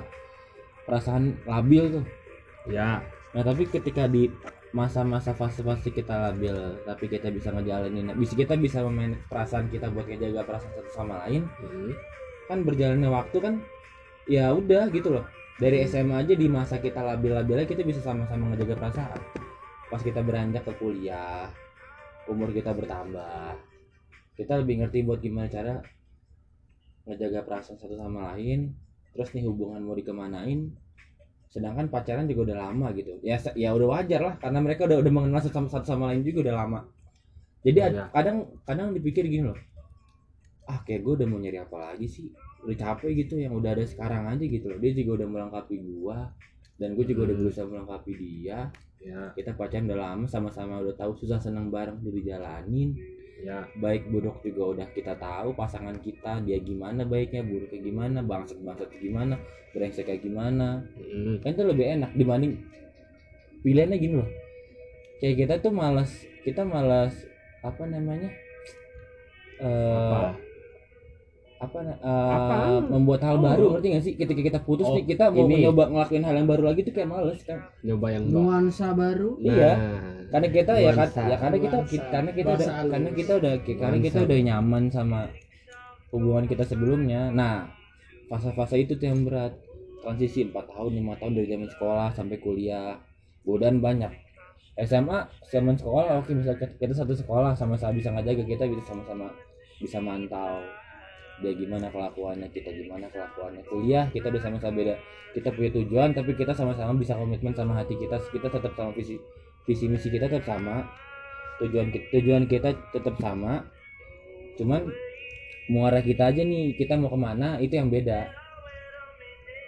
Perasaan 0.87 1.35
labil 1.43 1.83
tuh. 1.99 2.05
Ya. 2.71 3.03
Nah 3.35 3.43
tapi 3.43 3.67
ketika 3.67 4.07
di 4.07 4.31
masa-masa 4.71 5.35
fase-fase 5.35 5.91
kita 5.93 6.31
labil 6.31 6.55
tapi 6.87 7.05
kita 7.11 7.29
bisa 7.29 7.51
ngejalanin. 7.53 8.15
Bisa 8.17 8.33
kita 8.33 8.57
bisa 8.57 8.81
memain 8.87 9.13
perasaan 9.29 9.69
kita 9.69 9.91
buat 9.91 10.09
ngejaga 10.09 10.47
perasaan 10.47 10.73
satu 10.73 10.91
sama 10.95 11.25
lain. 11.27 11.45
Hmm. 11.61 11.93
kan 12.45 12.61
berjalannya 12.61 13.09
waktu 13.09 13.37
kan 13.41 13.55
ya 14.29 14.53
udah 14.53 14.89
gitu 14.93 15.17
loh. 15.17 15.25
Dari 15.57 15.87
SMA 15.87 16.21
aja 16.27 16.33
di 16.35 16.45
masa 16.45 16.77
kita 16.77 17.01
labil-labilnya 17.01 17.65
kita 17.65 17.81
bisa 17.81 18.03
sama-sama 18.05 18.53
ngejaga 18.53 18.75
perasaan. 18.77 19.21
Pas 19.89 20.01
kita 20.01 20.21
beranjak 20.21 20.65
ke 20.65 20.73
kuliah 20.77 21.49
umur 22.25 22.49
kita 22.49 22.73
bertambah 22.73 23.53
kita 24.35 24.53
lebih 24.61 24.81
ngerti 24.83 25.05
buat 25.05 25.21
gimana 25.21 25.47
cara 25.47 25.79
ngejaga 27.07 27.45
perasaan 27.45 27.77
satu 27.79 27.95
sama 27.97 28.35
lain. 28.35 28.75
Terus 29.15 29.31
nih 29.31 29.47
hubungan 29.47 29.79
mau 29.79 29.95
dikemanain 29.95 30.84
sedangkan 31.55 31.87
pacaran 31.87 32.27
juga 32.27 32.51
udah 32.51 32.57
lama 32.67 32.91
gitu. 32.91 33.15
Ya 33.23 33.39
ya 33.55 33.71
udah 33.71 33.87
wajar 33.95 34.19
lah 34.27 34.35
karena 34.43 34.59
mereka 34.59 34.83
udah 34.91 34.99
udah 34.99 35.11
mengenal 35.15 35.39
satu 35.39 35.55
sama 35.63 35.67
satu 35.71 35.87
sama 35.87 36.11
lain 36.11 36.27
juga 36.27 36.51
udah 36.51 36.55
lama. 36.59 36.79
Jadi 37.63 37.79
ad- 37.79 37.95
Iya. 37.95 38.05
kadang 38.11 38.37
kadang 38.67 38.87
dipikir 38.91 39.23
gini 39.31 39.47
loh. 39.47 39.59
Ah 40.67 40.81
kayak 40.83 41.01
gue 41.05 41.13
udah 41.23 41.27
mau 41.31 41.39
nyari 41.39 41.61
apa 41.61 41.77
lagi 41.77 42.07
sih? 42.11 42.27
Udah 42.65 42.75
capek 42.75 43.11
gitu 43.23 43.37
yang 43.39 43.53
udah 43.55 43.71
ada 43.77 43.85
sekarang 43.87 44.27
aja 44.27 44.43
gitu 44.43 44.65
loh. 44.67 44.77
Dia 44.83 44.91
juga 44.97 45.23
udah 45.23 45.27
melengkapi 45.31 45.75
gua 45.79 46.27
dan 46.75 46.91
gue 46.97 47.05
juga 47.07 47.31
udah 47.31 47.35
Hmm. 47.39 47.43
berusaha 47.47 47.65
melengkapi 47.71 48.11
dia. 48.19 48.59
Ya 48.99 49.31
kita 49.37 49.53
pacaran 49.55 49.85
udah 49.87 49.99
lama 50.01 50.25
sama-sama 50.25 50.81
udah 50.81 50.95
tahu 50.97 51.13
susah 51.15 51.37
senang 51.39 51.69
bareng 51.71 52.01
udah 52.01 52.13
dijalanin 52.13 52.97
ya 53.45 53.61
baik 53.77 54.09
buruk 54.09 54.41
juga 54.41 54.73
udah 54.73 54.87
kita 54.89 55.13
tahu 55.15 55.53
pasangan 55.53 55.93
kita 56.01 56.41
dia 56.41 56.57
gimana 56.57 57.05
baiknya 57.05 57.45
buruknya 57.45 57.77
gimana 57.77 58.19
bangsat 58.19 58.57
bangsat 58.57 58.89
gimana 58.97 59.37
brengsek 59.69 60.09
kayak 60.09 60.25
gimana 60.25 60.81
Hmm. 60.97 61.37
kan 61.45 61.53
itu 61.53 61.61
lebih 61.61 61.85
enak 61.85 62.11
dibanding 62.17 62.57
pilihannya 63.61 63.97
gini 64.01 64.15
loh 64.17 64.29
kayak 65.21 65.35
kita 65.37 65.53
tuh 65.61 65.69
malas 65.69 66.09
kita 66.41 66.65
malas 66.65 67.13
apa 67.61 67.85
namanya 67.85 68.33
eh 69.61 69.93
Apa? 69.93 70.41
Apa 71.65 71.77
na- 71.81 71.97
eh, 71.97 72.31
Apa? 72.31 72.55
membuat 72.87 73.21
hal 73.21 73.35
Oh. 73.35 73.43
baru 73.43 73.65
ngerti 73.73 73.87
gak 73.89 74.03
sih 74.03 74.13
ketika 74.15 74.41
kita 74.43 74.59
putus 74.61 74.85
Oh, 74.85 74.93
nih 74.93 75.05
kita 75.05 75.23
mau 75.27 75.43
ini. 75.43 75.53
mencoba 75.59 75.83
ngelakuin 75.87 76.23
hal 76.23 76.35
yang 76.35 76.47
baru 76.47 76.63
lagi 76.65 76.81
tuh 76.81 76.93
kayak 76.93 77.09
males 77.09 77.39
kan 77.41 77.59
nyoba 77.81 78.07
yang 78.09 78.23
baru 78.23 78.35
nuansa 78.35 78.87
baru 78.91 79.29
Iya. 79.37 79.71
Nah, 79.71 79.99
karena 80.27 80.47
kita 80.49 80.71
ya 80.75 80.91
kan 80.91 80.95
Nuansa. 81.05 81.21
ya 81.23 81.37
karena 81.37 81.57
kita, 81.57 81.75
Nuansa. 81.75 81.91
kita 81.91 82.05
karena 82.07 82.31
kita 82.31 82.51
udah 82.51 82.67
karena 82.85 83.09
kita 83.11 83.31
udah 83.35 83.53
karena 83.59 83.97
kita 83.99 84.15
Nuansa. 84.15 84.27
udah 84.27 84.37
nyaman 84.43 84.83
sama 84.87 85.19
hubungan 86.09 86.45
kita 86.45 86.63
sebelumnya 86.63 87.21
nah 87.29 87.67
fase-fase 88.25 88.75
itu 88.79 88.95
tuh 88.95 89.05
yang 89.05 89.21
berat 89.21 89.53
transisi 89.99 90.45
4 90.45 90.65
tahun 90.65 90.91
lima 90.95 91.13
tahun 91.15 91.33
dari 91.33 91.47
zaman 91.47 91.67
sekolah 91.67 92.09
sampai 92.11 92.37
kuliah 92.37 92.93
godaan 93.41 93.77
banyak 93.79 94.13
SMA 94.77 95.19
zaman 95.45 95.73
sekolah 95.73 96.19
oke 96.19 96.31
misalnya 96.31 96.67
kita 96.73 96.93
satu 96.93 97.13
sekolah 97.13 97.53
sama-sama 97.53 97.91
bisa 97.91 98.11
ngajaga 98.11 98.43
kita 98.43 98.63
bisa 98.65 98.83
sama-sama 98.85 99.31
bisa 99.77 99.97
mantau 99.97 100.59
dia 101.43 101.51
gimana 101.51 101.91
kelakuannya 101.91 102.47
kita 102.51 102.71
gimana 102.71 103.11
kelakuannya. 103.11 103.63
Kuliah 103.67 104.07
kita 104.11 104.31
udah 104.31 104.41
sama-sama 104.41 104.73
beda. 104.79 104.95
Kita 105.35 105.51
punya 105.51 105.69
tujuan 105.75 106.09
tapi 106.15 106.31
kita 106.31 106.55
sama-sama 106.55 106.95
bisa 106.95 107.13
komitmen 107.19 107.51
sama 107.51 107.75
hati 107.75 107.99
kita. 107.99 108.15
Kita 108.31 108.47
tetap 108.47 108.71
sama 108.75 108.91
visi 108.95 109.19
visi 109.67 109.85
misi 109.91 110.07
kita 110.07 110.31
tetap 110.31 110.47
sama. 110.47 110.87
Tujuan 111.59 111.91
kita 111.91 112.05
tujuan 112.15 112.43
kita 112.47 112.69
tetap 112.95 113.15
sama. 113.19 113.67
Cuman 114.55 114.87
muara 115.67 115.99
kita 115.99 116.31
aja 116.31 116.41
nih 116.45 116.77
kita 116.79 116.95
mau 116.95 117.11
ke 117.11 117.19
mana 117.19 117.59
itu 117.59 117.75
yang 117.75 117.91
beda. 117.91 118.31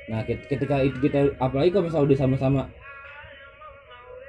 Nah 0.07 0.23
ket- 0.23 0.47
ketika 0.47 0.79
itu 0.79 0.97
kita 1.03 1.35
apalagi 1.35 1.75
kalau 1.75 1.91
misalnya 1.91 2.07
udah 2.07 2.19
sama-sama 2.19 2.61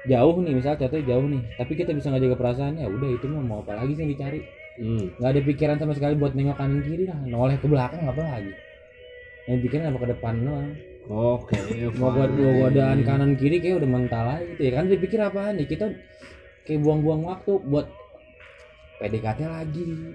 jauh 0.07 0.35
nih 0.43 0.55
misal 0.55 0.79
contohnya 0.79 1.05
jauh 1.15 1.27
nih 1.27 1.43
tapi 1.59 1.73
kita 1.75 1.91
bisa 1.91 2.07
ngejaga 2.11 2.35
perasaan 2.39 2.79
ya 2.79 2.87
udah 2.87 3.09
itu 3.11 3.25
mau 3.27 3.59
apa 3.59 3.83
lagi 3.83 3.93
sih 3.95 4.03
yang 4.07 4.11
dicari 4.15 4.39
hmm. 4.77 5.17
nggak 5.17 5.31
ada 5.33 5.41
pikiran 5.41 5.77
sama 5.81 5.93
sekali 5.97 6.13
buat 6.19 6.37
nengok 6.37 6.57
kanan 6.59 6.81
kiri 6.85 7.09
lah. 7.09 7.19
Noleh 7.25 7.57
ke 7.57 7.65
belakang 7.65 8.05
apa 8.05 8.21
lagi. 8.21 8.53
Yang 9.49 9.59
pikiran 9.65 9.89
apa 9.89 9.97
ke 9.97 10.07
depan 10.13 10.33
doang. 10.45 10.71
Oke 11.09 11.57
mau 11.97 12.13
gua 12.13 12.29
fine. 12.29 12.37
gua 12.37 12.51
godaan 12.69 12.99
kanan 13.01 13.33
kiri 13.33 13.57
kayak 13.57 13.81
udah 13.81 13.89
mental 13.89 14.25
aja 14.29 14.45
gitu 14.45 14.61
ya. 14.61 14.71
Kan 14.77 14.85
dipikir 14.93 15.19
apaan 15.25 15.57
nih 15.57 15.65
kita 15.65 15.89
kayak 16.69 16.85
buang-buang 16.85 17.25
waktu 17.25 17.57
buat 17.65 17.89
PDKT 19.01 19.39
lagi. 19.49 20.13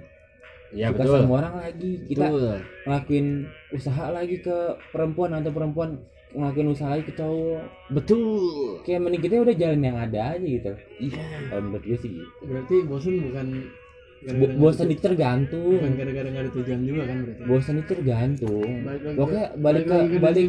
Ya 0.74 0.90
suka 0.94 1.02
betul. 1.02 1.18
sama 1.26 1.34
orang 1.42 1.54
lagi. 1.66 1.92
Kita 2.06 2.26
betul. 2.30 2.56
ngelakuin 2.86 3.26
usaha 3.74 4.04
lagi 4.14 4.36
ke 4.38 4.56
perempuan 4.94 5.30
atau 5.34 5.50
perempuan 5.50 5.90
ngelakuin 6.34 6.68
usaha 6.70 6.94
lagi 6.94 7.04
ke 7.10 7.14
cowok. 7.18 7.62
Betul. 7.94 8.82
Kayak 8.86 9.00
mending 9.02 9.22
kita 9.22 9.34
udah 9.42 9.54
jalan 9.58 9.80
yang 9.82 9.98
ada 9.98 10.38
aja 10.38 10.46
gitu. 10.46 10.72
Iya. 11.02 11.22
Kalau 11.50 11.62
menurut 11.62 11.84
gue 11.86 11.98
sih 11.98 12.10
gitu. 12.10 12.30
Berarti 12.46 12.76
bosen 12.86 13.14
bukan 13.30 13.46
Bo- 14.14 14.30
gara-gara 14.30 14.54
bosan 14.56 14.86
itu 14.88 15.02
tergantung. 15.02 15.72
Gara-gara 15.94 16.28
nggak 16.30 16.42
ada 16.44 16.52
tujuan 16.52 16.80
juga 16.82 17.02
kan 17.04 17.16
berarti? 17.20 17.42
Bosan 17.44 17.74
itu 17.76 17.88
tergantung. 17.90 18.70
Pokoknya 19.14 19.46
ke- 19.46 19.58
balik 19.60 19.84
ke 19.84 19.96
balik 20.18 20.46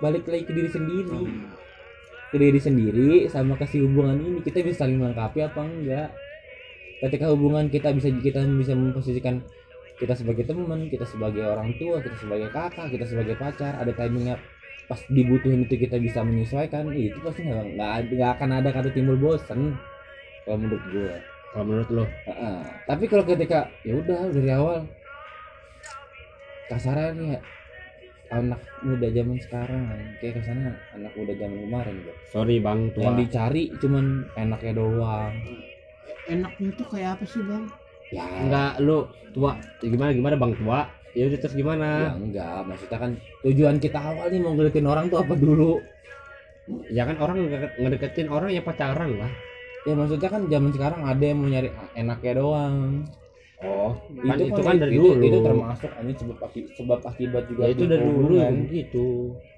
balik 0.00 0.24
lagi 0.26 0.44
ke 0.44 0.52
diri 0.52 0.70
sendiri. 0.70 1.18
Ke 2.28 2.36
diri 2.36 2.60
sendiri 2.60 3.08
sama 3.28 3.54
kasih 3.54 3.80
hubungan 3.86 4.16
ini. 4.18 4.38
Kita 4.40 4.60
bisa 4.60 4.84
saling 4.84 4.98
melengkapi 4.98 5.38
apa 5.40 5.60
enggak? 5.62 6.08
Ketika 7.00 7.26
hubungan 7.30 7.68
kita 7.68 7.92
bisa 7.92 8.08
kita 8.10 8.40
bisa 8.44 8.72
memposisikan 8.72 9.40
kita 9.94 10.12
sebagai 10.12 10.42
teman 10.42 10.90
kita 10.90 11.06
sebagai 11.06 11.46
orang 11.46 11.70
tua 11.78 12.02
kita 12.02 12.18
sebagai 12.18 12.50
kakak 12.50 12.90
kita 12.90 13.06
sebagai 13.06 13.38
pacar 13.38 13.78
ada 13.78 13.94
timingnya 13.94 14.34
pas 14.84 14.98
dibutuhin 15.06 15.64
itu 15.64 15.78
kita 15.78 15.96
bisa 15.96 16.20
menyesuaikan 16.20 16.90
itu 16.90 17.14
pasti 17.22 17.46
nggak 17.46 17.78
nggak 17.78 17.90
ada- 17.94 18.10
nggak 18.10 18.30
akan 18.36 18.50
ada 18.58 18.68
kata 18.68 18.88
timbul 18.90 19.14
bosen. 19.14 19.78
Kalau 20.44 20.58
menurut 20.58 20.82
gue 20.90 21.08
kalau 21.54 21.64
menurut 21.64 21.88
lo? 21.88 22.04
Heeh. 22.26 22.56
tapi 22.84 23.04
kalau 23.06 23.22
ketika 23.22 23.70
ya 23.86 23.94
udah 23.94 24.26
dari 24.34 24.50
awal. 24.50 24.82
Kasarannya 26.64 27.38
anak 28.32 28.58
muda 28.82 29.06
zaman 29.12 29.38
sekarang 29.38 29.84
kayak 30.18 30.40
ke 30.40 30.42
sana 30.42 30.74
anak 30.90 31.12
muda 31.14 31.36
zaman 31.38 31.60
kemarin 31.62 31.94
bro. 32.02 32.12
sorry 32.26 32.58
bang 32.58 32.90
tua. 32.90 33.04
Yang 33.06 33.16
dicari 33.22 33.62
cuman 33.78 34.04
enaknya 34.34 34.72
doang. 34.74 35.32
Enaknya 36.26 36.68
tuh 36.74 36.86
kayak 36.90 37.20
apa 37.20 37.24
sih 37.28 37.44
bang? 37.44 37.64
Ya. 38.10 38.26
Enggak 38.26 38.72
lu 38.82 39.06
tua. 39.30 39.54
Ya, 39.78 39.88
gimana 39.92 40.10
gimana 40.10 40.34
bang? 40.34 40.52
Tua? 40.58 40.80
Ya 41.14 41.30
udah 41.30 41.38
terus 41.38 41.54
ya 41.54 41.58
gimana 41.62 41.88
enggak 42.18 42.58
maksudnya 42.66 42.98
kan 42.98 43.10
tujuan 43.46 43.76
kita 43.78 43.98
awal 44.02 44.26
nih 44.26 44.40
mau 44.42 44.58
ngeliatin 44.58 44.88
orang 44.90 45.06
tuh 45.06 45.22
apa 45.22 45.34
dulu? 45.38 45.78
Ya 46.90 47.06
kan 47.06 47.20
orang 47.22 47.44
ngedeket- 47.44 47.76
ngedeketin 47.78 48.28
orang 48.32 48.50
ya 48.50 48.64
pacaran 48.64 49.14
lah 49.14 49.30
ya 49.84 49.92
maksudnya 49.92 50.28
kan 50.32 50.42
zaman 50.48 50.70
sekarang 50.72 51.00
ada 51.04 51.24
yang 51.24 51.38
mau 51.40 51.48
nyari 51.48 51.68
enaknya 51.92 52.32
doang. 52.40 52.76
Oh. 53.64 53.96
Kan 54.24 54.36
itu, 54.40 54.60
kan 54.60 54.76
dari 54.76 54.92
itu, 54.96 55.04
dulu. 55.04 55.22
itu 55.24 55.38
termasuk 55.40 55.90
ini 56.04 56.12
sebab 56.16 56.38
aki- 56.42 56.70
sebab 56.76 57.00
akibat 57.00 57.44
juga 57.48 57.60
ya 57.64 57.70
itu 57.72 57.84
dari 57.88 58.04
dulu 58.04 58.34
gitu 58.68 59.08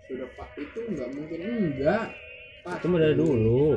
sudah 0.06 0.28
pak 0.38 0.50
itu 0.54 0.78
nggak 0.94 1.08
mungkin 1.14 1.38
enggak. 1.42 2.06
Itu 2.66 2.86
mah 2.86 2.98
dari 3.02 3.14
dulu. 3.18 3.74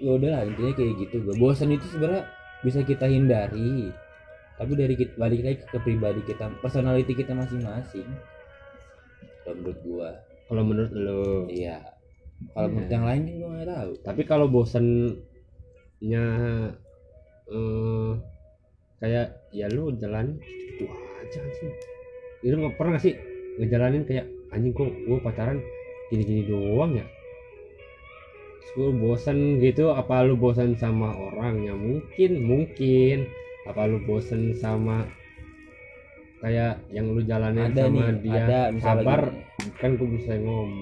Ya 0.00 0.10
udah 0.16 0.28
lah 0.32 0.42
intinya 0.48 0.72
kayak 0.72 0.92
gitu. 0.96 1.16
Gue 1.20 1.36
bosan 1.36 1.76
itu 1.76 1.84
sebenarnya 1.92 2.24
bisa 2.64 2.80
kita 2.80 3.04
hindari. 3.04 3.92
Tapi 4.56 4.72
dari 4.76 4.94
kita 4.96 5.16
balik 5.16 5.40
lagi 5.44 5.56
ke 5.60 5.78
pribadi 5.80 6.20
kita 6.24 6.48
personality 6.60 7.12
kita 7.12 7.32
masing-masing. 7.36 8.08
Kalau 9.44 9.56
menurut 9.56 9.78
gua. 9.84 10.10
Kalau 10.48 10.62
menurut 10.64 10.92
lo 10.92 11.22
iya. 11.52 11.80
Kalau 12.56 12.68
menurut 12.72 12.88
Iya. 12.88 12.96
yang 12.96 13.04
lain 13.04 13.20
kan 13.24 13.34
gua 13.36 13.50
nggak 13.52 13.68
tahu. 13.68 13.90
Tapi 14.04 14.22
kalau 14.24 14.46
bosennya 16.00 16.24
eh 17.50 18.10
kayak 19.00 19.26
ya 19.52 19.68
lu 19.68 19.92
jalan 20.00 20.40
itu 20.40 20.88
aja 21.20 21.40
sih 21.60 21.70
itu 22.40 22.56
nggak 22.56 22.76
pernah 22.80 22.96
sih 22.96 23.12
ngejalanin 23.60 24.08
kayak 24.08 24.24
anjing 24.48 24.72
kok 24.72 24.88
gue 24.88 25.18
pacaran 25.20 25.60
gini-gini 26.10 26.48
doang 26.48 26.96
ya? 26.96 27.06
Terus 28.64 28.70
gua 28.74 28.90
bosen 28.98 29.62
gitu. 29.62 29.94
Apa 29.94 30.26
lu 30.26 30.34
bosen 30.34 30.74
sama 30.74 31.14
orangnya 31.14 31.70
mungkin 31.70 32.42
mungkin. 32.42 33.30
Apa 33.70 33.86
lu 33.86 34.02
bosen 34.02 34.58
sama 34.58 35.06
kayak 36.42 36.82
yang 36.90 37.14
lu 37.14 37.22
jalanin 37.22 37.70
ada 37.70 37.86
sama 37.86 38.10
nih 38.10 38.26
dia? 38.26 38.42
ada 38.42 38.60
misalnya 38.74 39.04
sabar. 39.06 39.22
kan 39.78 39.90
gue 39.94 40.08
bisa 40.18 40.32
ngomong. 40.34 40.72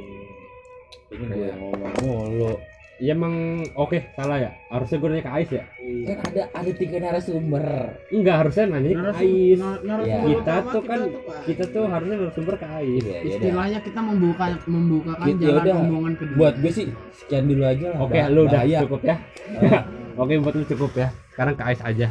Ini 1.12 1.24
gue 1.28 1.28
Kayak- 1.28 1.56
ngomong 1.60 1.92
mulu 2.00 2.52
ya 2.98 3.12
emang 3.12 3.34
oke 3.72 3.94
salah 4.12 4.36
ya. 4.36 4.50
Harusnya 4.68 4.96
gue 4.96 5.08
nanya 5.08 5.22
ke 5.22 5.32
Ais 5.32 5.50
ya. 5.50 5.64
Kan 6.04 6.18
ada 6.24 6.42
ada 6.52 6.70
tiga 6.72 6.96
narasumber. 6.98 7.64
Enggak 8.08 8.36
harusnya 8.36 8.64
nanya 8.68 8.88
ke 8.88 8.96
Narasum- 8.96 9.22
Ais. 9.24 9.60
Ya. 10.04 10.18
kita 10.20 10.54
tuh 10.66 10.82
kan 10.82 11.00
Pak. 11.00 11.38
kita 11.44 11.64
tuh 11.68 11.84
harusnya 11.84 12.16
narasumber 12.18 12.54
ke 12.54 12.66
Ais. 12.68 12.86
Ya 12.88 12.98
udah. 12.98 13.18
istilahnya 13.24 13.78
kita 13.80 14.00
membuka 14.00 14.44
membukakan 14.66 15.26
Gitu, 15.26 15.40
jalan 15.40 15.54
yaudah. 15.60 15.74
omongan 15.80 16.12
kedua 16.14 16.36
buat 16.36 16.54
gue 16.58 16.72
sih 16.72 16.86
sekian 17.14 17.44
dulu 17.46 17.62
aja 17.64 17.86
lah. 17.88 17.98
Oke 18.00 18.16
Bah- 18.16 18.28
lu 18.28 18.40
udah 18.44 18.60
bahaya. 18.60 18.78
cukup 18.82 19.00
ya. 19.02 19.16
Oke 20.20 20.32
buat 20.36 20.54
lu 20.54 20.64
cukup 20.66 20.90
ya. 20.96 21.08
Sekarang 21.30 21.54
ke 21.54 21.62
Ais 21.64 21.80
aja. 21.80 22.06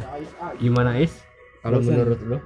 Gimana 0.56 0.90
Ais? 0.94 1.12
Kalau 1.58 1.78
Bosan. 1.78 1.92
menurut 1.94 2.20
lu? 2.22 2.38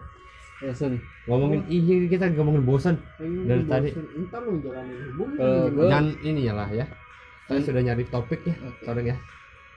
Bosen 0.60 0.92
ngomongin 1.22 1.62
iya 1.68 2.06
kita 2.08 2.34
ngomongin 2.34 2.62
bosan 2.62 2.94
dari 3.18 3.62
tadi. 3.64 3.94
entar 4.16 4.42
lu 4.42 4.58
jalanin 4.58 4.98
hubungan. 5.08 5.38
Gua- 5.70 5.86
jangan 5.86 6.06
ini 6.20 6.40
ya 6.42 6.52
lah 6.52 6.66
ya 6.68 6.82
saya 7.52 7.60
Hmm. 7.60 7.68
sudah 7.68 7.82
nyari 7.84 8.04
topik 8.08 8.40
ya 8.48 8.54
sekarang 8.80 9.06
ya? 9.12 9.16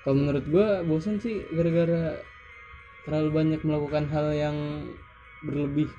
Kalau 0.01 0.15
menurut 0.15 0.46
gua 0.48 0.67
bosen 0.86 1.20
sih 1.20 1.44
gara-gara 1.51 2.15
terlalu 3.03 3.29
banyak 3.34 3.62
melakukan 3.62 4.05
hal 4.08 4.32
yang 4.32 4.58
berlebih. 5.44 5.89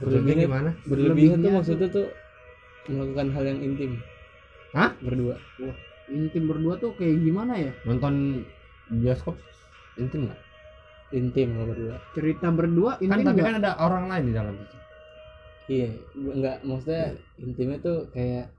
Berlebih 0.00 0.32
berlebihan 0.32 0.44
gimana? 0.48 0.70
berlebihan 0.88 1.38
tuh 1.38 1.52
maksudnya 1.52 1.88
tuh 1.88 2.06
melakukan 2.88 3.26
hal 3.30 3.44
yang 3.46 3.60
intim. 3.62 3.92
Hah? 4.72 4.90
berdua. 4.98 5.36
Intim 6.10 6.42
berdua 6.48 6.74
tuh 6.76 6.90
kayak 6.98 7.20
gimana 7.22 7.54
ya? 7.54 7.72
Nonton 7.86 8.42
bioskop 8.90 9.36
intim 9.94 10.26
nggak? 10.26 10.40
Intim 11.10 11.48
kalau 11.54 11.68
berdua. 11.70 11.96
Cerita 12.16 12.46
berdua 12.50 12.92
intim 12.98 13.12
kan 13.12 13.18
tapi 13.22 13.38
nggak? 13.38 13.46
kan 13.46 13.56
ada 13.62 13.70
orang 13.78 14.04
lain 14.10 14.24
di 14.26 14.34
dalam 14.34 14.54
itu 14.58 14.76
iya 15.70 15.86
gua 16.18 16.34
nggak 16.34 16.56
maksudnya 16.66 17.04
intimnya 17.38 17.78
tuh 17.78 17.98
kayak 18.10 18.50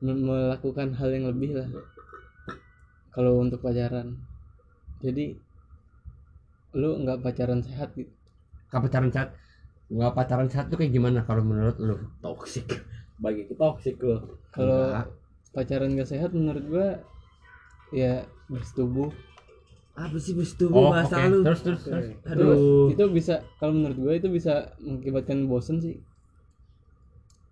melakukan 0.00 0.96
hal 0.96 1.08
yang 1.12 1.28
lebih 1.28 1.60
lah. 1.60 1.68
Kalau 3.12 3.40
untuk 3.40 3.60
pacaran. 3.60 4.16
Jadi 5.00 5.36
lu 6.76 7.04
nggak 7.04 7.20
pacaran 7.20 7.60
sehat 7.60 7.92
gitu? 7.96 8.12
Nggak 8.72 8.82
pacaran 8.88 9.10
sehat. 9.12 9.28
Nggak 9.90 10.12
pacaran 10.16 10.48
sehat 10.48 10.66
tuh 10.72 10.78
kayak 10.80 10.92
gimana 10.94 11.20
kalau 11.24 11.44
menurut 11.44 11.76
lu? 11.82 11.96
Toxic. 12.24 12.66
Bagi 13.20 13.44
ke 13.44 13.52
toxic 13.52 14.00
lo 14.00 14.40
kalau 14.48 15.04
pacaran 15.50 15.98
gak 15.98 16.08
sehat 16.08 16.30
menurut 16.32 16.64
gua 16.70 16.88
ya 17.92 18.24
bersetubuh. 18.48 19.10
Apa 19.98 20.16
sih 20.16 20.32
bestu 20.32 20.70
oh 20.72 20.94
oke. 20.94 21.12
terus 21.44 21.60
terus. 21.60 21.82
Terus 21.84 22.16
Aduh. 22.24 22.88
itu 22.88 23.04
bisa 23.12 23.44
kalau 23.60 23.76
menurut 23.76 23.98
gua 23.98 24.12
itu 24.16 24.30
bisa 24.32 24.72
mengakibatkan 24.80 25.44
bosen 25.50 25.82
sih 25.82 26.00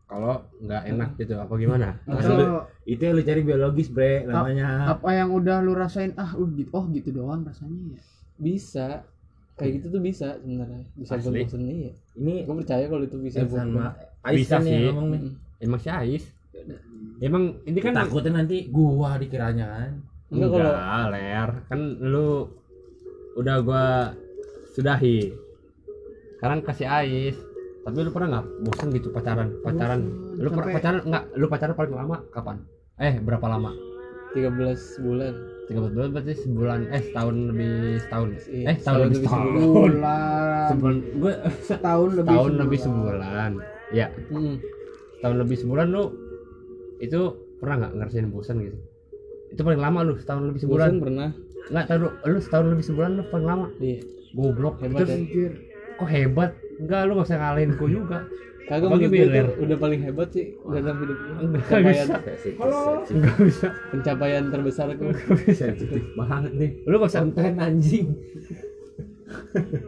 kalau 0.09 0.41
nggak 0.65 0.83
enak 0.89 1.11
gitu 1.21 1.37
apa 1.37 1.53
gimana? 1.61 2.01
Atau 2.09 2.65
itu 2.89 3.01
yang 3.05 3.13
lu 3.13 3.23
cari 3.23 3.41
biologis 3.45 3.93
bre 3.93 4.25
namanya. 4.25 4.97
apa 4.97 5.09
yang 5.13 5.29
udah 5.37 5.61
lu 5.61 5.77
rasain 5.77 6.17
ah 6.17 6.33
uh, 6.33 6.49
gitu 6.57 6.73
oh 6.73 6.89
gitu 6.89 7.13
doang 7.13 7.45
rasanya 7.45 7.93
ya? 7.93 8.01
Bisa. 8.41 9.05
Kayak 9.61 9.83
gitu 9.83 9.87
tuh 9.99 10.01
bisa 10.01 10.41
sebenarnya. 10.41 10.81
Bisa 10.97 11.13
Asli. 11.21 11.29
buat 11.29 11.45
bosen 11.45 11.61
iya. 11.69 11.93
Ini 12.17 12.35
gue 12.49 12.55
percaya 12.57 12.85
kalau 12.89 13.05
itu 13.05 13.19
bisa 13.21 13.45
sama 13.45 13.93
Bisa 14.33 14.57
Aisan 14.57 14.61
nih 14.65 14.73
sih. 14.73 14.85
yang 14.89 14.97
ngomong 14.97 15.11
nih. 15.13 15.33
Emang 15.61 15.81
si 15.83 15.89
Ais? 15.93 16.25
Emang 17.19 17.45
ini 17.67 17.79
kan 17.83 17.93
takutnya 17.93 18.33
nanti 18.39 18.71
gua 18.71 19.19
dikiranya 19.19 19.67
kan? 19.67 19.93
Enggak, 20.31 20.49
kalau- 20.55 21.11
ler. 21.13 21.51
Kan 21.67 21.81
lu 22.01 22.47
udah 23.37 23.57
gua 23.61 23.85
sudahi. 24.73 25.35
Sekarang 26.39 26.63
kasih 26.63 26.87
Ais 26.87 27.37
tapi 27.89 28.05
lu 28.05 28.13
pernah 28.13 28.29
nggak 28.37 28.47
bosan 28.69 28.89
gitu 28.93 29.09
pacaran? 29.09 29.49
Pacaran. 29.65 30.01
Bosen, 30.05 30.45
lu 30.45 30.49
pernah 30.53 30.69
pacaran 30.77 31.01
nggak? 31.09 31.25
Lu 31.41 31.47
pacaran 31.49 31.73
paling 31.73 31.95
lama 31.97 32.17
kapan? 32.37 32.57
Eh 33.01 33.17
berapa 33.25 33.47
lama? 33.49 33.73
13 34.37 35.05
bulan. 35.09 35.35
Tiga 35.69 35.85
bulan 35.85 36.09
berarti 36.13 36.33
sebulan 36.37 36.81
eh 36.93 37.03
setahun 37.09 37.37
lebih 37.53 37.73
setahun. 38.05 38.29
Iya, 38.49 38.67
eh 38.69 38.77
setahun 38.77 39.01
lebih 39.09 39.17
setahun 39.25 39.49
bulan 39.57 40.69
sebulan. 40.69 40.97
Gue 41.17 41.33
setahun 41.65 42.11
lebih 42.13 42.29
setahun 42.29 42.53
lebih 42.61 42.79
sebulan. 42.85 43.51
ya 43.89 44.07
Mm. 44.29 44.55
setahun 45.17 45.37
lebih 45.41 45.57
sebulan 45.57 45.87
lu 45.89 46.05
itu 47.01 47.21
pernah 47.57 47.75
nggak 47.85 47.93
ngerasain 47.97 48.29
bosan 48.29 48.57
gitu? 48.65 48.77
Itu 49.49 49.61
paling 49.65 49.81
lama 49.81 50.05
lu 50.05 50.15
setahun 50.21 50.45
lebih 50.45 50.61
sebulan. 50.61 50.89
Bosan 50.93 51.05
pernah. 51.05 51.29
Nggak 51.73 51.85
tahu 51.89 51.99
lu, 52.05 52.09
lu 52.37 52.39
setahun 52.45 52.67
lebih 52.69 52.85
sebulan 52.85 53.11
lu 53.17 53.23
paling 53.33 53.47
lama? 53.49 53.67
Iya. 53.81 54.01
Goblok. 54.37 54.75
Hebat 54.85 55.09
Terus, 55.09 55.25
ya. 55.25 55.49
kok 55.97 56.09
hebat 56.13 56.51
enggak 56.79 57.01
lu 57.07 57.13
gak 57.19 57.27
usah 57.27 57.39
ngalahin 57.39 57.71
gua 57.75 57.89
juga. 57.91 58.19
Kagak 58.69 59.01
gue 59.01 59.09
Miller. 59.09 59.49
tuh 59.49 59.65
udah 59.65 59.77
paling 59.81 60.01
hebat 60.05 60.29
sih 60.29 60.53
dalam 60.61 60.97
hidup 61.01 61.17
gue 61.17 61.35
Enggak 61.41 61.65
pencapaian 61.65 62.07
enggak 63.09 63.37
bisa 63.41 63.69
pencapaian 63.89 64.45
terbesar 64.53 64.87
gue 64.93 65.13
sensitif 65.57 66.05
banget 66.13 66.53
nih. 66.53 66.71
Lu 66.85 67.01
gak 67.01 67.09
usah 67.09 67.25
konten 67.25 67.57
anjing. 67.57 68.07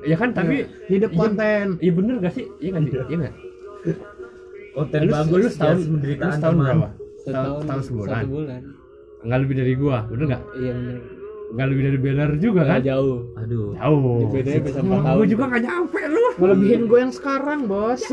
Ya 0.04 0.16
kan 0.16 0.32
tapi 0.32 0.64
hidup 0.88 1.12
Iya. 1.12 1.18
konten. 1.20 1.64
Iya 1.80 1.92
bener 1.92 2.14
gak 2.20 2.32
sih? 2.32 2.44
Iya 2.56 2.68
nggak 2.72 2.82
sih? 2.88 2.92
Iya. 2.96 3.16
Nggak? 3.20 3.34
Konten 4.70 5.00
lu, 5.04 5.12
bagus 5.12 5.36
lu 5.36 5.48
setahun 5.52 5.78
penderitaan 5.84 6.24
lu 6.24 6.36
setahun 6.36 6.56
berapa? 6.56 6.88
Setahun 7.20 7.60
setahun 7.60 7.82
sebulan 7.84 8.16
satu 8.16 8.28
bulan. 8.32 8.60
Nggak 9.20 9.38
lebih 9.44 9.54
dari 9.60 9.74
gua 9.76 9.98
bener 10.08 10.24
nggak? 10.24 10.42
Iya 10.56 10.72
bener. 10.72 10.96
Nggak 11.50 11.66
lebih 11.66 11.82
dari 11.82 11.98
banner 11.98 12.30
juga 12.38 12.60
kan? 12.64 12.76
Nggak 12.80 12.86
jauh. 12.88 13.18
Aduh. 13.36 13.68
Jauh. 13.76 14.18
Bedanya 14.32 14.60
bisa 14.64 14.80
empat 14.80 14.88
gua 14.88 15.04
tahun 15.04 15.26
juga 15.28 15.44
nggak 15.50 15.62
nyampe 15.68 15.99
lu 16.40 16.56
ngelebihin 16.56 16.88
gue 16.88 16.98
yang 17.04 17.12
sekarang 17.12 17.68
bos 17.68 18.00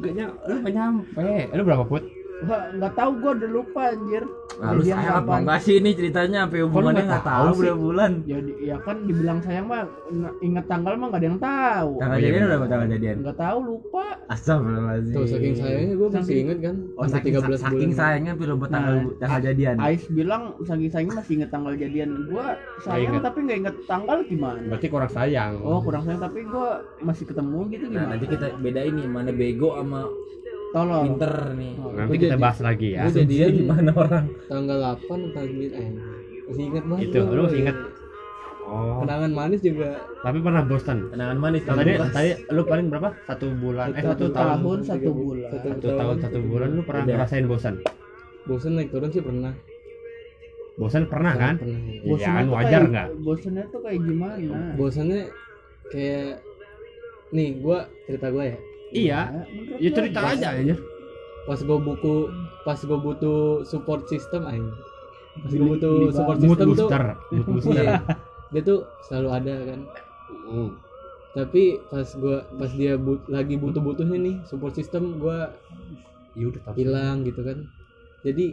Gak 0.00 0.16
nyampe, 0.16 0.48
lu 0.48 0.70
nyampe. 0.72 1.28
Lu 1.52 1.60
berapa 1.60 1.84
put? 1.84 2.19
Nggak 2.42 2.92
tahu 2.94 3.10
gue 3.16 3.30
udah 3.36 3.50
lupa 3.50 3.82
anjir. 3.88 4.24
Nah, 4.52 4.70
lu 4.70 4.82
Kejadian 4.82 4.98
sayang 4.98 5.16
apa 5.20 5.34
enggak 5.38 5.60
sih 5.60 5.74
ini 5.74 5.90
ceritanya? 5.92 6.38
Sampai 6.42 6.60
hubungannya 6.60 7.04
nggak 7.06 7.24
tahu 7.24 7.44
tahu 7.46 7.54
berapa 7.56 7.78
bulan. 7.78 8.12
Ya, 8.22 8.38
di- 8.38 8.58
ya 8.62 8.76
kan 8.78 8.96
dibilang 9.02 9.38
sayang 9.40 9.66
mah 9.66 9.82
nge- 10.06 10.36
inget 10.40 10.64
tanggal 10.66 10.92
mah 10.94 11.06
nggak 11.08 11.20
ada 11.20 11.26
yang 11.26 11.40
tahu. 11.40 11.90
Tanggal 11.96 12.10
Oh, 12.10 12.20
iya, 12.20 12.26
jadian 12.26 12.42
udah 12.46 12.58
tanggal 12.66 12.88
jadian? 12.90 13.16
Nggak 13.20 13.38
tahu 13.38 13.58
lupa. 13.62 14.04
Astagfirullahaladzim. 14.26 15.14
Tuh 15.14 15.24
saking 15.26 15.54
sayangnya 15.54 15.94
gue 15.94 16.08
masih 16.08 16.20
Saking- 16.20 16.42
inget 16.42 16.58
kan 16.60 16.74
oh 16.92 17.06
saking, 17.06 17.32
13 17.34 17.56
saking 17.58 17.90
bulan. 17.90 17.98
sayangnya 17.98 18.32
pilih 18.34 18.54
buat 18.54 18.70
tanggal 18.70 18.94
Nah, 18.94 19.16
tanggal 19.18 19.40
jadian. 19.42 19.74
Ais 19.78 20.02
bilang 20.10 20.42
saking 20.60 20.90
sayangnya 20.90 21.14
masih 21.16 21.32
inget 21.34 21.50
tanggal 21.50 21.72
jadian. 21.74 22.10
Gue 22.26 22.46
sayang 22.80 23.10
inget. 23.10 23.22
tapi 23.22 23.38
nggak 23.42 23.58
inget 23.58 23.76
tanggal 23.84 24.18
gimana. 24.22 24.60
Berarti 24.66 24.86
kurang 24.88 25.10
sayang. 25.10 25.52
oh 25.62 25.80
kurang 25.80 26.02
sayang 26.02 26.20
tapi 26.20 26.40
gue 26.42 26.68
masih 27.00 27.24
ketemu 27.24 27.58
gitu 27.70 27.84
nah 27.86 27.92
gimana? 27.96 28.10
nanti 28.10 28.26
kita 28.26 28.46
bedain 28.56 28.92
nih 28.92 29.06
mana 29.06 29.30
bego 29.30 29.72
sama 29.74 30.04
tolong 30.70 31.04
pinter 31.08 31.34
nih 31.52 31.72
Oh. 31.76 31.90
Nanti 31.90 32.16
kita 32.16 32.26
jadi- 32.30 32.40
bahas 32.40 32.58
lagi 32.60 32.88
ya. 32.92 33.00
Jadian 33.06 33.50
gimana 33.56 33.90
orang 34.02 34.24
tanggal 34.46 34.78
8 34.78 35.02
atau 35.26 35.42
9 35.42 35.72
eh 35.72 35.88
masih 36.46 36.64
inget 36.64 36.84
banget 36.84 37.02
Itu, 37.04 37.20
lu 37.26 37.40
masih 37.44 37.58
inget? 37.60 37.76
Oh. 38.62 39.02
kenangan 39.02 39.32
manis 39.32 39.60
juga 39.60 39.90
Tapi 40.20 40.38
pernah 40.38 40.62
bosan. 40.62 40.98
kenangan 41.10 41.38
manis 41.38 41.62
tadi 41.64 41.90
tadi 41.96 42.30
lu 42.48 42.62
paling 42.62 42.86
berapa? 42.86 43.08
Satu 43.24 43.46
bulan. 43.52 43.90
Eh 43.90 44.02
satu 44.04 44.14
Satu 44.20 44.26
tahun. 44.30 44.58
tahun 44.60 44.78
satu 44.84 45.08
bu- 45.08 45.18
bulan 45.26 45.50
Satu 45.50 45.88
tahun 45.92 46.16
satu 46.20 46.38
bulan 46.40 46.68
lu 46.70 46.82
pernah 46.82 47.02
Udah. 47.02 47.14
ngerasain 47.16 47.46
bosan? 47.46 47.74
bosan 48.42 48.72
naik 48.72 48.88
turun 48.88 49.08
sih 49.08 49.20
pernah 49.20 49.52
Bosan 50.72 51.04
pernah 51.04 51.34
kan? 51.34 51.54
pernah 51.56 51.76
Iya 52.00 52.28
kan 52.32 52.46
wajar 52.48 52.82
nggak? 52.84 53.08
bosannya 53.20 53.64
tuh 53.68 53.80
kayak 53.80 54.00
gimana 54.00 54.56
bosannya 54.74 55.20
kayak 55.86 56.40
nih 57.28 57.48
gua 57.58 57.78
cerita 58.02 58.26
gua 58.28 58.44
ya 58.46 58.56
Iya. 58.90 59.20
Ya 59.76 59.82
gua 59.82 59.92
cerita 59.92 60.20
aja 60.26 60.48
anjir. 60.52 60.78
pas 61.40 61.56
gua 61.58 61.78
buku 61.78 62.30
pas 62.62 62.76
gua 62.80 62.96
butuh 62.96 63.64
support 63.64 64.04
system 64.06 64.44
aja 64.44 64.60
pas 65.36 65.46
gua 65.46 65.50
Beli- 65.56 65.68
butuh 65.72 65.94
support 66.12 66.36
Mood 66.36 66.44
system 66.52 66.66
tuh 66.68 66.76
booster. 66.76 67.02
Mood 67.30 67.46
booster. 67.54 67.72
iya 67.76 67.96
dia 68.50 68.60
tuh 68.62 68.78
selalu 69.04 69.28
ada 69.32 69.54
kan 69.64 69.80
Hmm. 70.42 70.68
tapi 71.32 71.78
pas 71.86 72.06
gua 72.14 72.42
pas 72.52 72.68
dia 72.70 72.94
bu- 72.94 73.22
lagi 73.26 73.54
butuh 73.54 73.78
butuhnya 73.78 74.16
nih 74.16 74.34
support 74.44 74.72
system 74.72 75.16
gua 75.16 75.48
Ya 76.32 76.50
hilang 76.74 77.22
gitu 77.22 77.40
kan 77.40 77.64
jadi 78.20 78.52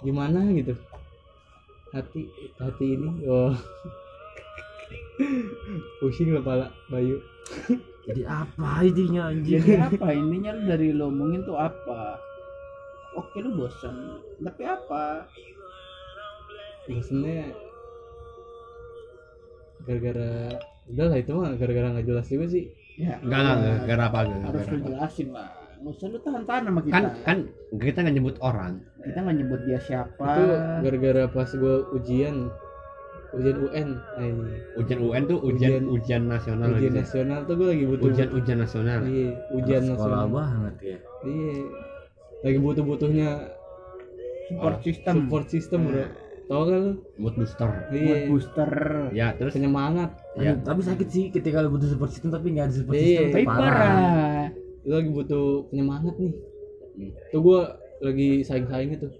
gimana 0.00 0.46
gitu 0.52 0.72
hati 1.90 2.28
hati 2.56 2.84
ini 2.92 3.08
oh 3.24 3.50
pusing 5.98 6.30
lah 6.30 6.40
pala 6.40 6.66
Bayu 6.86 7.18
jadi 8.04 8.22
apa 8.28 8.84
intinya 8.84 9.32
anjing? 9.32 9.64
Jadi 9.64 9.72
apa? 9.80 10.06
Ininya 10.12 10.50
lu 10.52 10.62
dari 10.68 10.88
lo 10.92 11.08
omongin 11.08 11.40
tuh 11.48 11.56
apa? 11.56 12.20
Oke 13.16 13.40
lu 13.40 13.56
bosan 13.56 14.20
tapi 14.44 14.62
apa? 14.68 15.24
Bosennya 16.84 17.48
gara-gara 19.84 20.60
udah 20.84 21.06
lah 21.08 21.18
itu 21.20 21.32
mah 21.32 21.56
gara-gara 21.56 21.86
nggak 21.96 22.06
jelas 22.08 22.26
juga 22.28 22.46
sih. 22.52 22.64
Ya 23.00 23.16
Enggak 23.24 23.40
enggak 23.40 23.56
enggak 23.56 23.78
gara 23.88 24.02
apa 24.06 24.18
enggak. 24.20 24.40
harus 24.44 24.60
gara 24.60 24.72
lu 24.72 24.80
jelasin 24.84 25.28
lah. 25.32 25.48
Nggak 25.80 25.94
usah 25.96 26.06
lu 26.08 26.18
tahan-tahan 26.20 26.62
sama 26.68 26.80
kita. 26.84 26.92
Kan 26.92 27.04
kan 27.24 27.38
kita 27.80 27.98
nggak 28.04 28.16
nyebut 28.20 28.36
orang. 28.44 28.72
kita 29.04 29.18
nggak 29.20 29.36
nyebut 29.40 29.60
dia 29.64 29.78
siapa. 29.80 30.28
Itu 30.28 30.44
gara-gara 30.84 31.22
pas 31.32 31.48
gue 31.48 31.76
ujian 31.96 32.36
ujian 33.34 33.56
UN 33.60 33.88
eh, 34.16 34.32
Ujian 34.76 34.98
UN 35.00 35.22
tuh 35.24 35.38
ujian 35.40 35.70
Ujian- 35.72 35.88
ujian 35.88 36.22
nasional 36.24 36.68
ujian 36.70 36.82
gitu. 36.84 36.96
nasional 36.96 37.38
tuh 37.42 37.54
gue 37.54 37.68
lagi 37.68 37.84
butuh 37.84 38.04
Ujian 38.06 38.28
ujian 38.30 38.58
nasional. 38.58 38.98
iya 39.02 39.30
ujian 39.52 39.82
sekolah 39.84 39.98
nasional. 40.20 40.26
banget 40.30 40.74
ya. 40.80 40.98
Iya. 41.22 41.56
Lagi 42.40 42.58
butuh 42.58 42.82
butuhnya 42.82 43.28
support 44.46 44.76
system. 44.80 45.14
Support 45.18 45.46
system 45.48 45.80
bro. 45.84 46.04
Tau 46.44 46.62
kan 46.62 46.76
lu? 46.78 46.92
Mood 47.16 47.34
booster. 47.34 47.70
mood 47.88 47.96
iya 47.96 48.16
booster. 48.26 48.70
Ya 49.10 49.26
terus? 49.32 49.52
Penyemangat. 49.52 50.12
Ya. 50.36 50.52
Aduh, 50.52 50.60
tapi 50.62 50.80
sakit 50.82 51.08
sih 51.08 51.24
ketika 51.28 51.58
lu 51.58 51.70
butuh 51.70 51.88
support 51.88 52.10
system 52.10 52.28
tapi 52.28 52.52
nggak 52.52 52.68
ada 52.68 52.74
support 52.74 52.94
Iya. 52.94 53.20
system 53.24 53.44
parah. 53.44 54.52
lu 54.82 54.92
lagi 54.92 55.10
butuh 55.10 55.44
penyemangat 55.66 56.14
nih. 56.14 56.34
Tuh 57.30 57.40
gue 57.40 57.60
lagi 58.00 58.28
saing-saingnya 58.40 58.98
tuh 59.00 59.12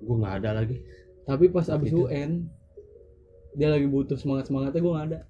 Gue 0.00 0.16
nggak 0.16 0.34
ada 0.40 0.50
lagi. 0.54 0.76
tapi 1.22 1.48
pas 1.48 1.64
abis 1.66 1.88
Gitu. 1.88 2.04
UN 2.04 2.48
dia 3.54 3.68
lagi 3.68 3.86
butuh 3.86 4.16
semangat 4.16 4.44
semangatnya 4.46 4.80
gue 4.80 4.92
nggak 4.92 5.08
ada 5.08 5.20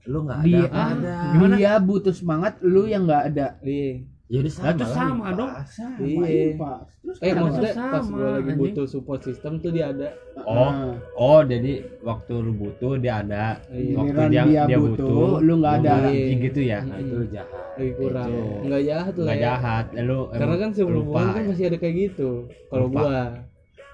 lu 0.00 0.24
nggak 0.24 0.38
ada 0.38 0.48
dia 0.48 0.60
apa 0.64 0.82
ada 0.90 1.14
Gimana? 1.30 1.54
dia 1.54 1.72
butuh 1.78 2.14
semangat 2.14 2.52
lu 2.64 2.82
yang 2.84 3.04
nggak 3.04 3.22
ada 3.28 3.46
iya 3.60 4.00
ya 4.30 4.38
udah 4.38 4.46
Lah 4.46 4.54
sama 4.54 4.70
itu 4.70 4.80
lah, 4.80 4.94
sama 4.94 5.18
Pak. 5.20 5.32
dong. 5.34 5.50
sama 5.66 5.96
Iya. 6.00 6.28
ini, 6.30 6.54
Pak. 6.54 6.78
terus 7.02 7.18
eh 7.18 7.32
maksudnya 7.34 7.72
pas 7.74 7.98
sama, 8.00 8.14
gue 8.14 8.28
lagi 8.30 8.38
anjing. 8.46 8.60
butuh 8.62 8.86
support 8.86 9.20
system 9.20 9.52
tuh 9.58 9.70
dia 9.70 9.84
ada 9.90 10.08
Oh, 10.40 10.70
Nah, 10.70 10.94
oh 11.18 11.40
jadi 11.42 11.72
waktu 12.00 12.32
lu 12.38 12.52
butuh 12.54 12.92
dia 12.96 13.20
ada. 13.20 13.58
Iya. 13.68 13.92
Waktu 13.92 14.20
dia 14.30 14.42
dia 14.46 14.62
dia, 14.64 14.78
butuh, 14.78 15.04
butuh, 15.04 15.34
lu 15.42 15.52
nggak 15.58 15.74
ada. 15.82 15.94
Iya. 16.08 16.34
gitu 16.38 16.60
ya. 16.62 16.78
nah 16.80 16.96
itu 16.96 17.16
jahat 17.28 17.50
lagi 17.74 17.92
kurang 17.92 18.28
Itu. 18.30 18.42
nggak 18.64 18.82
jahat 18.86 19.12
lah 19.12 19.24
Nggak 19.26 19.36
ya 19.36 19.42
jahat. 19.44 19.84
Lalu 19.92 20.18
karena 20.32 20.56
kan 20.56 20.70
sebelum 20.70 20.96
lupa, 21.02 21.20
kan 21.28 21.42
masih 21.44 21.64
ada 21.66 21.76
kayak 21.76 21.94
gitu 21.98 22.28
kalau 22.70 22.86
gua 22.86 23.20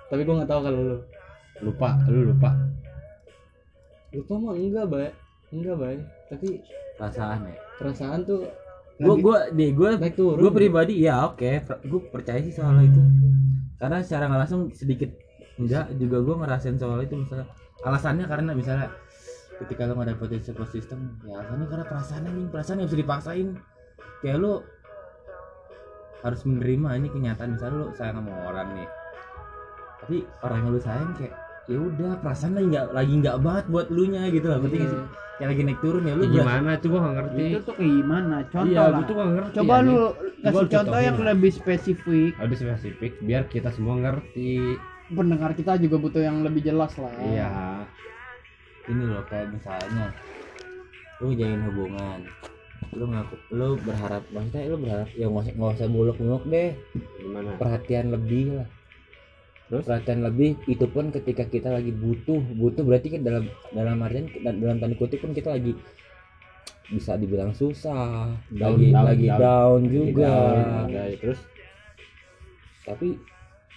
tapi 0.07 0.21
gua 0.23 0.35
nggak 0.38 0.51
tahu 0.53 0.61
kalau 0.62 0.81
lu 0.85 0.97
lupa, 1.64 1.88
lu 2.07 2.21
lupa. 2.31 2.51
Lupa 4.14 4.35
mah 4.38 4.55
enggak 4.55 4.87
bay. 4.87 5.09
Enggak 5.51 5.77
bay. 5.79 5.97
Tapi 6.31 6.49
perasaan 6.97 7.38
ya? 7.47 7.55
perasaan 7.77 8.25
tuh 8.25 8.49
gua 8.97 9.14
gua 9.21 9.90
deh 10.01 10.12
turun 10.16 10.40
gue 10.40 10.53
pribadi 10.53 11.05
ya 11.05 11.29
oke. 11.29 11.66
Gue 11.85 12.01
percaya 12.09 12.40
sih 12.40 12.55
soal 12.55 12.81
itu. 12.83 13.01
Karena 13.77 14.01
secara 14.01 14.31
nggak 14.31 14.40
langsung 14.47 14.62
sedikit 14.73 15.12
enggak 15.61 15.92
juga 16.01 16.16
gue 16.25 16.35
ngerasain 16.40 16.77
soal 16.81 17.05
itu. 17.05 17.14
Misalnya 17.19 17.47
alasannya 17.85 18.25
karena 18.25 18.51
misalnya 18.57 18.88
ketika 19.57 19.88
lo 19.88 19.97
nggak 19.97 20.16
dapetin 20.16 20.42
support 20.45 20.69
system 20.69 21.16
ya 21.25 21.40
alasannya 21.40 21.66
karena 21.69 21.85
perasaan 21.88 22.23
ini 22.29 22.42
perasaan 22.49 22.77
yang 22.81 22.88
bisa 22.88 23.01
dipaksain. 23.01 23.49
Kayak 24.25 24.38
lo 24.40 24.53
harus 26.25 26.40
menerima 26.49 26.88
ini 26.97 27.09
kenyataan. 27.12 27.55
Misalnya 27.55 27.77
lo 27.77 27.87
sayang 27.92 28.16
sama 28.25 28.33
orang 28.49 28.69
nih. 28.81 28.88
Tapi 30.01 30.16
orang 30.40 30.59
yang 30.64 30.73
lo 30.73 30.81
sayang 30.81 31.11
kayak 31.14 31.45
ya 31.66 31.79
udah 31.83 32.11
perasaan 32.22 32.55
lagi 32.55 32.66
nggak 32.70 32.87
lagi 32.94 33.14
nggak 33.18 33.37
banget 33.42 33.64
buat 33.66 33.87
lu 33.90 34.05
nya 34.07 34.31
gitu 34.31 34.46
lah 34.46 34.59
berarti 34.62 34.79
sih? 34.87 35.02
Kayak 35.37 35.48
lagi 35.52 35.62
naik 35.68 35.81
turun 35.85 36.02
ya 36.09 36.14
lu 36.16 36.24
Ya, 36.24 36.33
gimana? 36.40 36.70
Itu 36.81 36.87
gua 36.88 37.00
ngerti. 37.12 37.44
Itu 37.52 37.61
tuh 37.66 37.74
kayak 37.76 37.92
gimana 37.92 38.37
contoh 38.48 38.72
iya 38.72 38.83
lah. 38.87 38.94
gua 38.94 39.05
tuh 39.05 39.14
nggak 39.14 39.31
ngerti 39.35 39.55
coba 39.59 39.74
anjing. 39.74 39.90
lu 39.90 39.98
kasih 40.07 40.46
contoh 40.46 40.70
contohin 40.70 41.05
yang 41.05 41.18
lah. 41.18 41.26
lebih 41.35 41.50
spesifik. 41.52 42.33
Lebih 42.38 42.57
spesifik 42.57 43.12
biar 43.20 43.42
kita 43.50 43.68
semua 43.74 43.94
ngerti. 43.98 44.55
Pendengar 45.07 45.50
kita 45.55 45.72
juga 45.79 45.96
butuh 46.02 46.22
yang 46.22 46.42
lebih 46.46 46.62
jelas 46.66 46.92
lah 46.98 47.12
iya. 47.26 47.50
Ini 48.87 49.02
loh 49.02 49.22
kayak 49.26 49.50
misalnya 49.50 50.14
lu 51.18 51.35
jalin 51.35 51.62
hubungan. 51.66 52.20
Lu 52.94 53.05
ngaku 53.11 53.35
lu 53.50 53.68
berharap 53.83 54.22
maksudnya 54.31 54.70
lu 54.70 54.79
berharap 54.79 55.09
ya 55.18 55.26
nggak 55.26 55.50
usah 55.50 55.83
nggak 55.83 56.14
usah 56.22 56.42
deh. 56.46 56.70
Gimana? 57.18 57.50
Perhatian 57.59 58.14
lebih 58.14 58.62
lah 58.62 58.68
Terus? 59.66 59.83
perhatian 59.83 60.22
lebih 60.22 60.55
itu 60.64 60.87
pun 60.87 61.11
ketika 61.11 61.42
kita 61.44 61.68
lagi 61.68 61.90
butuh 61.90 62.38
butuh 62.55 62.83
berarti 62.83 63.11
kan 63.11 63.20
dalam 63.20 63.44
dalam 63.70 63.98
artian 63.98 64.31
dalam 64.38 64.79
tanda 64.79 64.94
kutip 64.94 65.18
pun 65.18 65.31
kita 65.31 65.50
lagi 65.50 65.74
bisa 66.87 67.14
dibilang 67.14 67.50
susah 67.50 68.31
Down, 68.48 68.79
lagi 68.79 68.87
down, 68.88 69.05
lagi 69.05 69.26
down. 69.26 69.40
down, 69.40 69.81
juga 69.85 70.31
Down, 70.31 70.87
ada. 70.87 71.02
terus 71.16 71.40
tapi 72.81 73.18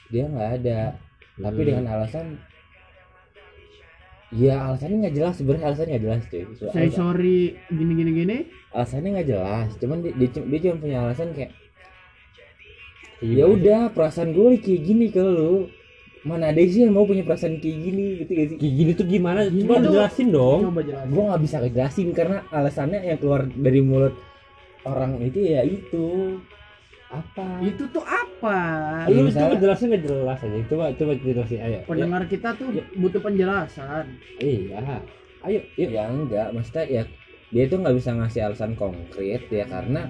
dia 0.07 0.23
nggak 0.25 0.49
ada 0.61 0.79
tapi 1.35 1.57
Hmm. 1.57 1.67
dengan 1.67 1.85
alasan 1.89 2.25
ya 4.29 4.61
alasannya 4.63 4.97
nggak 5.01 5.15
jelas 5.15 5.33
sebenarnya 5.35 5.65
alasannya 5.67 5.89
nggak 5.89 6.05
jelas 6.05 6.21
cuy 6.23 6.43
So, 6.53 6.63
say 6.69 6.85
alasan- 6.85 6.93
sorry 6.93 7.39
gini 7.67 7.93
gini 7.95 8.11
gini 8.15 8.37
alasannya 8.69 9.09
nggak 9.11 9.27
jelas 9.27 9.69
cuman 9.75 9.97
dia, 9.99 10.13
dia, 10.13 10.29
dia 10.39 10.59
cuma 10.61 10.77
punya 10.77 10.97
alasan 11.01 11.33
kayak 11.33 11.51
Iya. 13.19 13.35
ya 13.35 13.45
udah 13.49 13.81
perasaan 13.89 14.31
gue 14.31 14.47
kayak 14.55 14.81
gini 14.81 15.09
ke 15.09 15.19
lu 15.19 15.67
mana 16.19 16.51
ada 16.51 16.59
sih 16.59 16.83
yang 16.83 16.91
mau 16.91 17.07
punya 17.07 17.23
perasaan 17.23 17.57
kayak 17.57 17.77
gini 17.79 18.05
gitu 18.19 18.31
gak 18.33 18.47
sih? 18.51 18.57
Kayak 18.59 18.73
gini 18.75 18.91
tuh 18.91 19.05
gimana? 19.07 19.39
Gini 19.47 19.63
coba 19.63 19.75
tuh- 19.79 19.93
jelasin 19.93 20.27
dong. 20.29 20.59
Coba 20.67 20.81
jelas 20.83 21.05
gue 21.05 21.23
nggak 21.23 21.41
bisa 21.41 21.55
ngejelasin 21.59 22.07
karena 22.11 22.37
alasannya 22.49 22.99
yang 23.01 23.17
keluar 23.17 23.41
dari 23.47 23.79
mulut 23.79 24.15
orang 24.83 25.11
itu 25.21 25.39
ya 25.39 25.61
itu. 25.63 26.05
Apa? 27.09 27.57
Itu 27.59 27.89
tuh 27.89 28.05
apa? 28.05 28.59
Iya, 29.09 29.15
lu 29.15 29.21
misalnya- 29.25 29.49
coba 29.49 29.55
jelasin 29.59 29.85
nggak? 29.89 30.03
Jelas 30.03 30.39
aja. 30.39 30.57
Coba 30.67 30.85
coba 30.93 31.11
jelasin. 31.17 31.59
Ayo. 31.59 31.79
Pendengar 31.83 32.23
kita 32.27 32.49
tuh 32.53 32.67
butuh 32.93 33.21
penjelasan. 33.23 34.05
Ya, 34.37 34.45
iya. 34.45 34.79
Ayo 35.39 35.59
yuk. 35.73 35.89
Ya 35.89 36.03
enggak 36.05 36.47
maksudnya 36.51 36.83
ya 36.85 37.03
dia 37.49 37.63
tuh 37.65 37.79
nggak 37.79 37.95
bisa 37.95 38.11
ngasih 38.13 38.41
alasan 38.45 38.75
konkret 38.75 39.41
ya 39.47 39.65
karena 39.65 40.03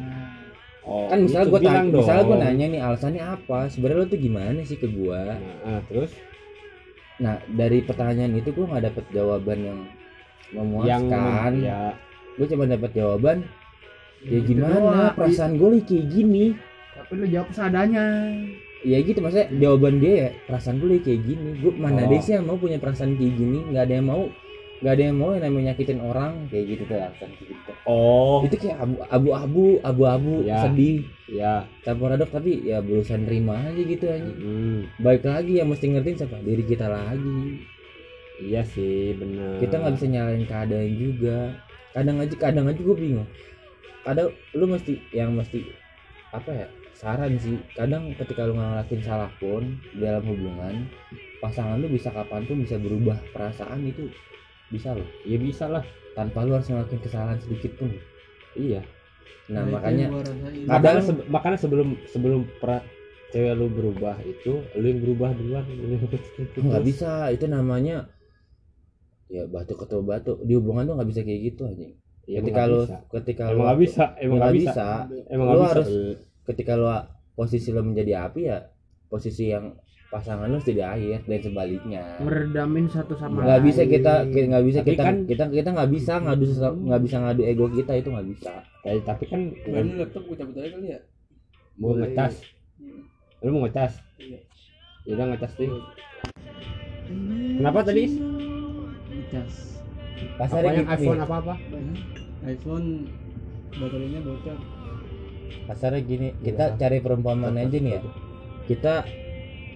oh, 0.89 1.05
kan 1.07 1.19
misalnya 1.21 1.47
gue 1.47 1.59
bilang 1.61 1.87
tanya 1.87 1.97
misalnya 2.01 2.23
gue 2.25 2.37
nanya 2.41 2.65
nih 2.65 2.81
alasannya 2.81 3.23
apa? 3.23 3.59
Sebenarnya 3.69 4.01
lo 4.01 4.07
tuh 4.09 4.19
gimana 4.19 4.59
sih 4.65 4.77
ke 4.81 4.87
gue 4.89 5.19
nah, 5.21 5.37
ah, 5.63 5.79
terus? 5.85 6.11
Nah 7.21 7.35
dari 7.45 7.79
pertanyaan 7.85 8.33
itu 8.33 8.49
gue 8.49 8.65
nggak 8.65 8.83
dapet 8.89 9.05
jawaban 9.13 9.59
yang 9.61 9.79
yang 10.49 11.05
memuaskan. 11.05 11.51
ya. 11.61 11.93
Gue 12.35 12.47
cuma 12.49 12.65
dapet 12.65 12.91
jawaban 12.97 13.37
ya 14.19 14.39
Gitu 14.41 14.57
gimana? 14.57 14.75
doang. 14.75 15.13
perasaan 15.15 15.53
gue 15.55 15.69
kayak 15.85 16.05
gini. 16.09 16.45
Tapi 16.97 17.11
lu 17.15 17.25
jawab 17.29 17.49
seadanya. 17.53 18.05
Ya 18.79 18.97
gitu 19.03 19.19
maksudnya 19.19 19.47
jawaban 19.59 19.99
dia 19.99 20.13
ya 20.15 20.29
perasaan 20.47 20.79
gue 20.79 20.99
kayak 20.99 21.21
gini. 21.23 21.49
Gue 21.59 21.71
mana 21.75 22.03
Oh. 22.03 22.07
ada 22.07 22.17
sih 22.19 22.33
yang 22.35 22.47
mau 22.47 22.55
punya 22.55 22.79
perasaan 22.79 23.15
kayak 23.15 23.33
gini? 23.35 23.59
Nggak 23.69 23.83
ada 23.87 23.93
yang 23.99 24.07
mau 24.07 24.23
nggak 24.79 24.93
ada 24.95 25.03
yang 25.11 25.17
mau 25.19 25.35
yang 25.35 25.43
namanya 25.43 25.75
nyakitin 25.75 25.99
orang 25.99 26.47
kayak 26.47 26.65
gitu 26.71 26.83
kayak 26.87 27.11
gitu 27.19 27.71
oh. 27.83 28.39
Itu 28.47 28.55
kayak 28.55 28.79
abu- 28.79 29.03
abu-abu 29.11 29.65
abu-abu 29.83 30.33
Ya. 30.47 30.63
sedih. 30.63 31.03
Ya 31.27 31.67
campur 31.83 32.09
aduk 32.09 32.31
tapi 32.31 32.63
ya 32.63 32.79
berusaha 32.79 33.19
nerima 33.19 33.59
aja 33.59 33.77
gitu 33.77 34.05
aja 34.07 34.23
hmm, 34.25 34.97
baik 34.97 35.21
lagi 35.27 35.59
yang 35.59 35.67
mesti 35.69 35.85
ngertiin 35.91 36.17
siapa? 36.17 36.39
Diri 36.41 36.63
kita 36.63 36.87
lagi. 36.87 37.59
Iya 38.39 38.63
sih 38.63 39.13
bener. 39.19 39.59
Kita 39.59 39.77
nggak 39.77 39.93
bisa 39.99 40.07
nyalain 40.07 40.47
keadaan 40.47 40.91
juga. 40.95 41.39
Kadang 41.91 42.17
aja 42.23 42.35
kadang 42.39 42.65
aja 42.65 42.79
gue 42.79 42.95
bingung. 42.97 43.27
Kadang 44.07 44.31
lu 44.55 44.65
mesti 44.65 44.95
yang 45.11 45.35
mesti 45.35 45.59
apa 46.31 46.49
ya 46.55 46.67
saran 46.95 47.35
sih. 47.35 47.59
Kadang 47.75 48.15
ketika 48.15 48.47
lu 48.47 48.55
ngelakuin 48.55 49.03
salah 49.03 49.29
pun 49.37 49.75
dalam 49.91 50.23
hubungan 50.23 50.87
pasangan 51.43 51.79
lu 51.79 51.91
bisa 51.91 52.11
kapan 52.11 52.47
pun 52.47 52.63
bisa 52.63 52.75
berubah 52.75 53.19
perasaan 53.35 53.83
itu 53.85 54.07
bisa 54.69 54.93
loh. 54.93 55.07
Ya 55.23 55.37
bisa 55.37 55.65
lah. 55.65 55.83
Tanpa 56.11 56.41
lu 56.41 56.53
harus 56.53 56.65
ngelakuin 56.65 56.99
kesalahan 56.99 57.37
sedikit 57.37 57.73
pun. 57.75 57.89
Iya. 58.53 58.81
Nah 59.47 59.61
itu 59.61 59.71
makanya. 59.71 60.05
Kadang- 60.09 60.67
makanya, 60.67 61.01
sebe- 61.01 61.27
makanya 61.27 61.57
sebelum 61.57 61.87
sebelum 62.05 62.41
pra, 62.57 62.81
cewek 63.29 63.53
lu 63.53 63.67
berubah 63.67 64.17
itu 64.21 64.61
lu 64.73 64.85
yang 64.85 64.99
berubah 64.99 65.29
duluan. 65.31 65.65
Nggak 66.65 66.83
bisa. 66.83 67.29
Itu 67.29 67.45
namanya 67.45 68.09
ya 69.27 69.45
batu 69.45 69.73
ketemu 69.73 70.03
batu. 70.03 70.31
Di 70.41 70.53
hubungan 70.53 70.85
tuh 70.85 70.95
nggak 70.95 71.09
bisa 71.09 71.21
kayak 71.21 71.41
gitu 71.47 71.63
aja 71.65 71.87
Ya, 72.25 72.41
ketika 72.41 72.61
lu 72.63 72.81
bisa. 72.83 72.97
ketika 73.11 73.43
emang 73.47 73.53
lu 73.55 73.61
nggak 73.63 73.79
bisa. 73.79 74.03
Emang 74.19 74.37
nggak 74.37 74.55
bisa. 74.55 74.69
bisa. 74.69 74.87
Emang 75.27 75.45
Lu 75.47 75.53
bisa. 75.55 75.69
harus- 75.71 75.93
ketika 76.45 76.71
lu 76.73 76.87
posisi 77.31 77.69
lu 77.69 77.81
menjadi 77.81 78.11
api 78.23 78.41
ya 78.43 78.59
posisi 79.05 79.49
yang 79.49 79.73
pasangan 80.09 80.49
lu 80.49 80.57
jadi 80.57 80.89
air 80.89 81.21
dan 81.21 81.37
sebaliknya. 81.39 82.17
Meredamin 82.17 82.89
satu 82.89 83.13
sama 83.13 83.45
nggak 83.45 83.61
bisa 83.61 83.81
kita 83.85 84.25
nggak 84.25 84.65
bisa 84.65 84.79
Tapi 84.81 84.89
kita 84.91 85.03
kan- 85.05 85.23
kita 85.23 85.43
kita 85.47 85.69
nggak 85.69 85.89
bisa 85.89 86.13
ngadu 86.17 86.45
nggak 86.81 87.01
bisa 87.05 87.17
ngadu 87.21 87.41
ego 87.45 87.65
kita 87.69 87.93
itu 87.93 88.09
nggak 88.09 88.27
bisa. 88.27 88.51
Ya, 88.81 88.91
tapi 89.05 89.23
kan 89.29 89.53
Ban 89.53 89.85
lu 89.85 90.01
laptop 90.01 90.25
gua 90.25 90.35
cabut 90.35 90.57
aja 90.57 90.69
kali 90.73 90.87
ya? 90.89 90.99
Mau 91.77 91.93
ngecas 91.93 92.33
lu 93.39 93.49
mau 93.53 93.61
ngecas 93.63 93.93
Iya. 94.17 94.39
ya 95.05 95.11
udah 95.13 95.25
ngecas 95.29 95.51
deh. 95.55 95.69
Kenapa 97.55 97.79
tadi? 97.81 98.03
Cas 99.29 99.53
apa 100.19 100.41
kasarnya 100.41 100.71
yang 100.73 100.87
gini. 100.89 100.95
iPhone 100.97 101.19
apa 101.21 101.35
apa? 101.37 101.53
iPhone 102.43 102.87
baterainya 103.71 104.19
bocor. 104.25 104.57
Kasarnya 105.65 106.01
gini 106.01 106.27
kita 106.41 106.75
cari 106.75 106.97
perumpamaan 106.97 107.55
aja 107.55 107.77
nih 107.77 107.93
ya? 107.93 108.01
Kita 108.65 108.93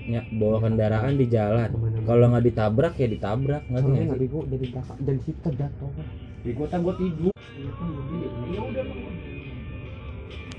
ny- 0.06 0.30
bawa 0.34 0.58
kendaraan 0.60 1.14
di 1.14 1.26
jalan. 1.26 1.70
Kalau 2.04 2.26
nggak 2.28 2.44
ditabrak 2.44 2.94
ya 2.96 3.08
ditabrak 3.08 3.62
nggak 3.66 3.82
nggak 3.82 3.96
sih? 3.96 4.20
bego 4.20 4.40
dari 4.46 4.66
belakang 4.68 4.98
dan 5.00 5.18
situ 5.20 5.50
jatuh 5.50 5.90
bego 6.42 6.64
tak 6.68 6.80
gua 6.80 6.94
tidur. 6.96 7.34
Ya 8.46 8.62
udah 8.62 8.84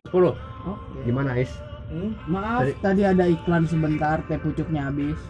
sepuluh. 0.04 0.34
Oke. 0.64 0.98
gimana 1.04 1.30
is? 1.34 1.52
Hmm? 1.84 2.16
maaf 2.26 2.64
Tadi- 2.64 2.78
tadi 2.80 3.02
ada 3.04 3.24
iklan 3.26 3.64
sebentar 3.64 4.16
teh 4.24 4.38
pucuknya 4.38 4.88
habis. 4.88 5.20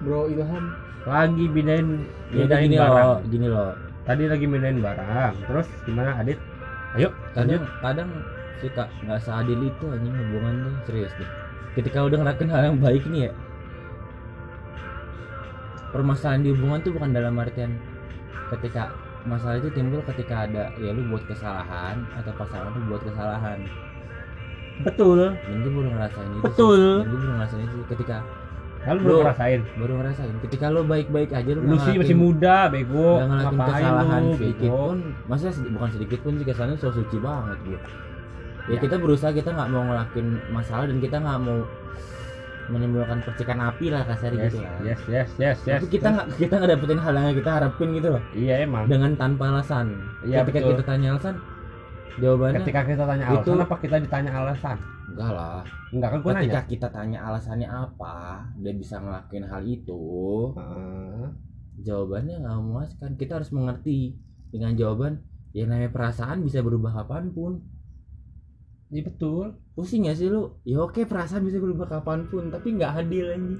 Bro 0.00 0.28
Ilham. 0.28 0.72
Lagi 1.02 1.44
bedain 1.46 2.04
Ya, 2.30 2.44
bedain 2.44 2.64
gini 2.66 2.76
barang. 2.76 2.96
loh 2.96 3.18
gini 3.26 3.46
loh. 3.46 3.72
Tadi 4.02 4.24
lagi 4.24 4.46
bedain 4.46 4.78
barang. 4.78 5.34
Terus 5.44 5.68
gimana 5.84 6.16
Adit? 6.16 6.40
Ayo 6.90 7.12
kadang 7.30 7.62
kadang 7.78 8.08
suka 8.58 8.88
nggak 9.00 9.20
seadil 9.20 9.60
itu 9.62 9.84
anjing 9.86 10.10
hubungan 10.12 10.54
tuh 10.60 10.74
serius 10.84 11.12
deh 11.14 11.30
ketika 11.72 11.98
udah 12.02 12.18
ngelakuin 12.18 12.50
hal 12.50 12.62
yang 12.66 12.78
baik 12.78 13.04
nih 13.06 13.28
ya 13.28 13.32
permasalahan 15.90 16.46
di 16.46 16.50
hubungan 16.54 16.78
tuh 16.80 16.92
bukan 16.94 17.10
dalam 17.10 17.34
artian 17.36 17.74
ketika 18.54 18.94
masalah 19.26 19.58
itu 19.58 19.68
timbul 19.70 20.00
ketika 20.06 20.46
ada 20.46 20.70
ya 20.78 20.90
lu 20.90 21.02
buat 21.08 21.22
kesalahan 21.26 22.06
atau 22.16 22.32
pasangan 22.34 22.72
lu 22.72 22.88
buat 22.88 23.02
kesalahan. 23.04 23.58
Betul. 24.80 25.36
Dan 25.36 25.56
gue 25.60 25.68
baru 25.70 25.88
ngerasain 25.92 26.30
itu 26.30 26.40
Betul. 26.40 26.80
sih. 26.80 26.96
dan 26.96 27.06
gue 27.06 27.18
baru 27.20 27.32
ngerasain 27.36 27.62
itu 27.62 27.78
ketika 27.90 28.16
kalau 28.80 28.96
Lu- 28.96 29.04
belum 29.04 29.18
ngerasain. 29.20 29.60
baru 29.76 29.92
ngerasain. 30.00 30.34
Ketika 30.40 30.64
lu 30.72 30.80
baik-baik 30.88 31.30
aja 31.36 31.50
lu 31.52 31.60
lu 31.60 31.76
sih 31.76 31.94
masih 32.00 32.16
muda 32.16 32.56
bego. 32.72 33.20
ngelakuin 33.20 33.60
kesalahan 33.60 34.22
lu, 34.24 34.32
sedikit 34.40 34.70
pun. 34.72 34.96
Maksudnya 35.28 35.52
sedi- 35.52 35.70
bukan 35.70 35.88
sedikit 35.92 36.18
pun 36.24 36.32
sih 36.32 36.46
kesannya 36.48 36.76
so 36.76 36.88
suci 36.88 37.16
banget 37.20 37.58
gue 37.60 37.80
ya, 38.70 38.76
Ya. 38.76 38.80
kita 38.80 38.96
berusaha 38.96 39.30
kita 39.34 39.50
nggak 39.50 39.68
mau 39.68 39.82
ngelakuin 39.82 40.28
masalah 40.54 40.86
dan 40.86 40.98
kita 41.02 41.16
nggak 41.18 41.38
mau 41.42 41.58
menimbulkan 42.70 43.18
percikan 43.26 43.58
api 43.58 43.90
lah 43.90 44.06
kasarnya 44.06 44.46
yes 44.46 44.52
gitu 44.54 44.58
lah 44.62 44.74
yes 44.86 45.00
yes 45.10 45.28
yes 45.42 45.58
yes. 45.66 45.80
tapi 45.82 45.86
kita 45.90 46.08
nggak 46.14 46.26
kita 46.38 46.54
nggak 46.54 46.70
dapetin 46.70 47.00
hal 47.02 47.12
yang 47.18 47.34
kita 47.34 47.50
harapin 47.50 47.88
gitu 47.98 48.08
loh. 48.14 48.22
Iya 48.30 48.54
emang. 48.62 48.84
Dengan 48.86 49.10
tanpa 49.18 49.44
alasan. 49.50 49.86
Iya, 50.22 50.46
ketika 50.46 50.58
betul. 50.62 50.70
kita 50.78 50.82
tanya 50.86 51.06
alasan 51.18 51.34
jawabannya 52.20 52.60
ketika 52.62 52.80
kita 52.84 53.04
tanya 53.06 53.24
Itu- 53.26 53.34
alasan 53.50 53.64
apa 53.66 53.76
kita 53.80 53.96
ditanya 53.98 54.30
alasan? 54.38 54.78
Enggak 55.10 55.30
lah. 55.34 55.60
Enggak 55.90 56.08
kan 56.14 56.18
gua 56.22 56.32
ketika 56.38 56.60
nanya? 56.62 56.70
kita 56.70 56.88
tanya 56.94 57.18
alasannya 57.26 57.68
apa 57.70 58.14
dia 58.62 58.72
bisa 58.78 58.96
ngelakuin 59.02 59.44
hal 59.50 59.62
itu 59.66 60.02
Heeh. 60.54 61.26
jawabannya 61.82 62.34
nggak 62.38 62.56
memuaskan. 62.60 63.10
Kita 63.18 63.42
harus 63.42 63.50
mengerti 63.50 64.14
dengan 64.54 64.78
jawaban 64.78 65.18
yang 65.50 65.66
namanya 65.74 65.90
perasaan 65.90 66.46
bisa 66.46 66.62
berubah 66.62 66.94
kapan 67.02 67.34
pun 67.34 67.58
iya 68.90 69.02
betul. 69.06 69.54
Pusing 69.72 70.10
ya 70.10 70.14
sih 70.14 70.28
lu? 70.28 70.60
Ya 70.66 70.82
oke 70.82 71.06
perasaan 71.06 71.46
bisa 71.46 71.56
berubah 71.62 71.86
kapan 71.88 72.26
pun 72.28 72.50
tapi 72.50 72.74
nggak 72.76 73.06
adil 73.06 73.26
lagi 73.30 73.56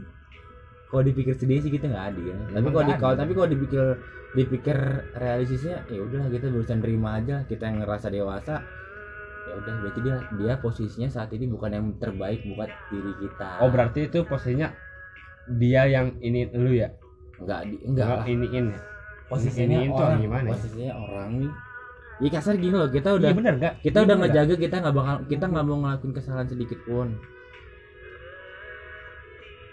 kalau 0.91 1.07
dipikir 1.07 1.35
sedih 1.39 1.63
sih 1.63 1.71
kita 1.71 1.87
nggak 1.87 2.07
adil 2.13 2.35
tapi 2.51 2.59
Emang 2.59 2.73
kalau 2.75 2.85
di 2.91 2.95
kalau 2.99 3.15
tapi 3.15 3.33
kalau 3.33 3.49
dipikir 3.49 3.85
dipikir 4.35 4.77
realistisnya 5.15 5.87
ya 5.87 6.03
udah 6.03 6.27
kita 6.35 6.51
berusaha 6.51 6.77
nerima 6.79 7.23
aja 7.23 7.47
kita 7.47 7.71
yang 7.71 7.83
ngerasa 7.83 8.11
dewasa 8.11 8.59
ya 9.47 9.55
udah 9.55 9.75
berarti 9.83 10.01
dia 10.03 10.17
dia 10.39 10.53
posisinya 10.59 11.09
saat 11.11 11.31
ini 11.35 11.47
bukan 11.47 11.71
yang 11.75 11.87
terbaik 11.99 12.43
buat 12.55 12.71
diri 12.91 13.13
kita. 13.23 13.63
Oh 13.63 13.71
berarti 13.71 14.11
itu 14.11 14.23
posisinya 14.27 14.71
dia 15.59 15.87
yang 15.87 16.15
ini 16.23 16.47
lu 16.55 16.75
ya? 16.75 16.91
Enggak 17.39 17.71
di 17.71 17.77
enggak 17.87 18.07
lah. 18.07 18.25
iniin 18.27 18.67
ya? 18.75 18.81
Posisinya 19.31 19.79
Ini 19.79 19.95
tuh 19.95 20.05
orang. 20.07 20.19
gimana 20.23 20.47
ya? 20.47 20.53
posisinya 20.55 20.93
orang 20.99 21.29
nih 21.39 21.53
ya 22.21 22.29
kasar 22.29 22.55
gini 22.61 22.77
loh 22.77 22.89
kita 22.93 23.17
udah 23.17 23.33
iya 23.33 23.37
bener 23.37 23.55
gak 23.57 23.75
kita 23.81 23.99
udah 24.05 24.17
ngejaga 24.21 24.55
kita 24.61 24.77
nggak 24.85 24.95
bakal 24.95 25.17
kita 25.25 25.45
nggak 25.49 25.65
mau 25.65 25.79
ngelakuin 25.81 26.13
kesalahan 26.13 26.49
sedikit 26.49 26.79
pun. 26.85 27.09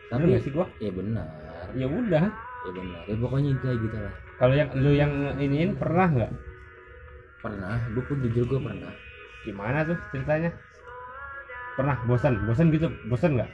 Tapi 0.07 0.23
tapi 0.23 0.39
sih 0.39 0.51
gua? 0.55 0.65
ya 0.79 0.91
benar 0.95 1.27
ya 1.75 1.88
udah. 1.88 2.25
Ya 2.63 2.71
benar 2.71 3.01
ya 3.03 3.15
pokoknya 3.19 3.49
intinya 3.51 3.75
gitu 3.75 3.97
lah. 3.99 4.13
Kalau 4.38 4.53
yang 4.53 4.69
lu 4.77 4.91
yang 4.93 5.12
iniin 5.41 5.73
pernah 5.75 6.07
nggak? 6.07 6.31
Pernah. 7.41 7.75
Gue 7.93 8.03
pun 8.05 8.17
jujur 8.21 8.43
gue 8.45 8.60
pernah. 8.62 8.93
Gimana 9.45 9.81
tuh 9.81 9.97
ceritanya? 10.13 10.51
Pernah? 11.73 11.97
Bosan? 12.05 12.33
Bosan 12.45 12.69
gitu? 12.69 12.88
Bosan 13.10 13.38
nggak? 13.38 13.49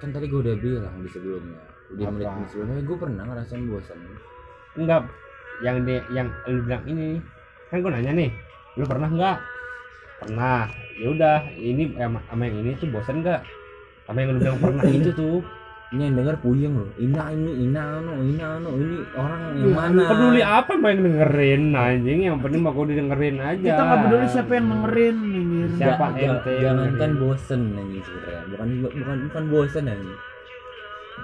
Kan 0.00 0.08
tadi 0.12 0.26
gue 0.28 0.40
udah 0.40 0.56
bilang 0.56 0.94
di 1.04 1.08
sebelumnya. 1.12 1.60
Apa? 1.92 2.08
menit 2.08 2.48
sebelumnya 2.48 2.80
gue 2.80 2.96
pernah 2.96 3.22
ngerasain 3.28 3.64
bosan. 3.68 3.98
Enggak 4.80 5.04
yang 5.60 5.84
di 5.84 6.00
yang 6.16 6.28
lu 6.48 6.64
bilang 6.64 6.84
ini 6.88 7.20
kan 7.72 7.80
gua 7.80 7.96
nanya 7.96 8.12
nih 8.12 8.30
lu 8.76 8.84
pernah 8.84 9.08
nggak? 9.08 9.36
Pernah. 10.20 10.68
Ya 11.00 11.06
udah 11.08 11.36
ini 11.56 11.96
sama 11.96 12.20
sama 12.28 12.42
yang 12.44 12.56
ini 12.60 12.76
tuh 12.76 12.88
bosan 12.92 13.24
nggak? 13.24 13.40
Sama 14.04 14.18
yang 14.20 14.36
lu 14.36 14.38
bilang 14.38 14.60
pernah 14.60 14.84
itu 14.84 15.10
tuh. 15.10 15.40
Ini 15.92 16.08
yang 16.08 16.16
denger 16.16 16.36
puyeng 16.40 16.72
loh. 16.72 16.88
Ina 16.96 17.32
ini 17.32 17.68
ina 17.68 18.00
anu 18.00 18.12
ina 18.24 18.46
anu 18.56 18.80
ini 18.80 18.96
orang 19.12 19.40
yang 19.52 19.60
Ya, 19.60 19.72
mana? 19.76 20.02
peduli 20.08 20.40
apa 20.40 20.72
main 20.76 20.98
dengerin 21.00 21.62
anjing? 21.72 22.18
Yang 22.24 22.36
penting 22.40 22.60
mah 22.64 22.72
gua 22.72 22.86
didengerin 22.88 23.36
aja. 23.36 23.60
Kita 23.60 23.82
nggak 23.82 24.00
peduli 24.04 24.26
siapa 24.28 24.52
yang 24.52 24.66
dengerin 24.72 25.16
anjir. 25.20 25.68
Siapa 25.76 26.04
ente 26.16 26.52
yang 26.52 26.62
jangankan 26.64 26.96
dengerin? 26.96 27.12
bosen 27.20 27.60
nih 27.72 28.00
sebenarnya. 28.00 28.44
Bukan 28.48 28.68
bukan 28.80 29.16
bukan 29.28 29.44
bosen 29.48 29.84
nih 29.84 30.16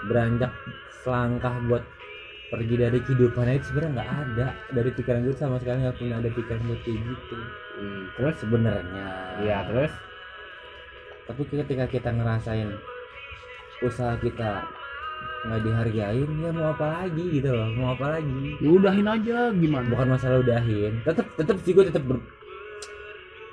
beranjak 0.04 0.52
selangkah 1.00 1.54
buat 1.64 1.82
pergi 2.48 2.74
dari 2.80 2.98
kehidupan 3.04 3.44
itu 3.52 3.64
sebenarnya 3.72 3.92
nggak 3.92 4.10
ada. 4.24 4.46
Dari 4.72 4.90
pikiran 4.96 5.20
gue 5.24 5.36
sama 5.36 5.60
sekali 5.60 5.84
nggak 5.84 5.98
punya 6.00 6.14
ada 6.16 6.30
pikiran 6.32 6.60
buat 6.64 6.80
kayak 6.80 6.98
gitu. 7.04 7.36
Hmm, 7.78 8.02
terus 8.16 8.36
sebenarnya 8.40 9.08
iya 9.44 9.58
terus? 9.68 9.92
Tapi 11.28 11.42
ketika 11.44 11.84
kita 11.92 12.10
ngerasain 12.16 12.72
usaha 13.84 14.16
kita 14.18 14.64
nggak 15.38 15.60
dihargain 15.62 16.30
ya 16.42 16.50
mau 16.50 16.74
apa 16.74 17.06
lagi 17.06 17.24
gitu 17.30 17.52
loh 17.52 17.68
mau 17.76 17.92
apa 17.92 18.18
lagi? 18.18 18.56
Ya 18.58 18.68
udahin 18.72 19.06
aja 19.06 19.36
gimana? 19.52 19.86
Bukan 19.92 20.08
masalah 20.08 20.40
udahin 20.40 21.04
tetep 21.04 21.26
tetep 21.36 21.56
sih 21.62 21.76
gue 21.76 21.84
tetep 21.84 22.02
ber 22.08 22.18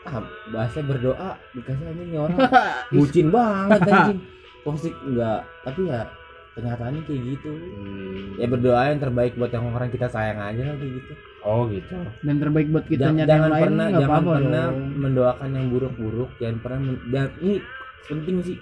ah, 0.08 0.24
bahasa 0.56 0.80
berdoa 0.86 1.36
dikasih 1.52 1.86
aja 1.92 2.02
nih 2.02 2.18
orang. 2.18 2.40
Bucin 2.96 3.28
banget 3.28 3.80
anjing. 3.92 4.20
Posik 4.66 4.96
enggak 5.06 5.46
tapi 5.62 5.92
ya 5.92 6.10
kenyataannya 6.56 7.02
kayak 7.04 7.22
gitu. 7.28 7.52
Hmm, 7.52 8.36
ya 8.36 8.48
berdoa 8.48 8.82
yang 8.88 8.98
terbaik 8.98 9.36
buat 9.36 9.52
yang 9.52 9.68
orang 9.70 9.92
kita 9.92 10.08
sayang 10.08 10.40
aja 10.40 10.64
lah 10.66 10.76
kayak 10.76 10.94
gitu. 10.96 11.14
Oh 11.42 11.68
gitu. 11.68 11.96
Dan 12.22 12.36
terbaik 12.40 12.68
buat 12.70 12.86
kita 12.86 13.12
Ja- 13.12 13.28
jangan 13.28 13.28
yang 13.28 13.44
lain 13.46 13.64
pernah 13.66 13.88
jangan 13.90 14.08
apa-apa 14.08 14.32
pernah 14.34 14.66
dong. 14.66 14.80
mendoakan 14.98 15.50
yang 15.52 15.66
buruk-buruk. 15.70 16.30
Jangan 16.38 16.58
pernah 16.58 16.80
men- 16.82 17.04
dan 17.10 17.28
ini 17.38 17.56
penting 18.04 18.38
sih. 18.42 18.58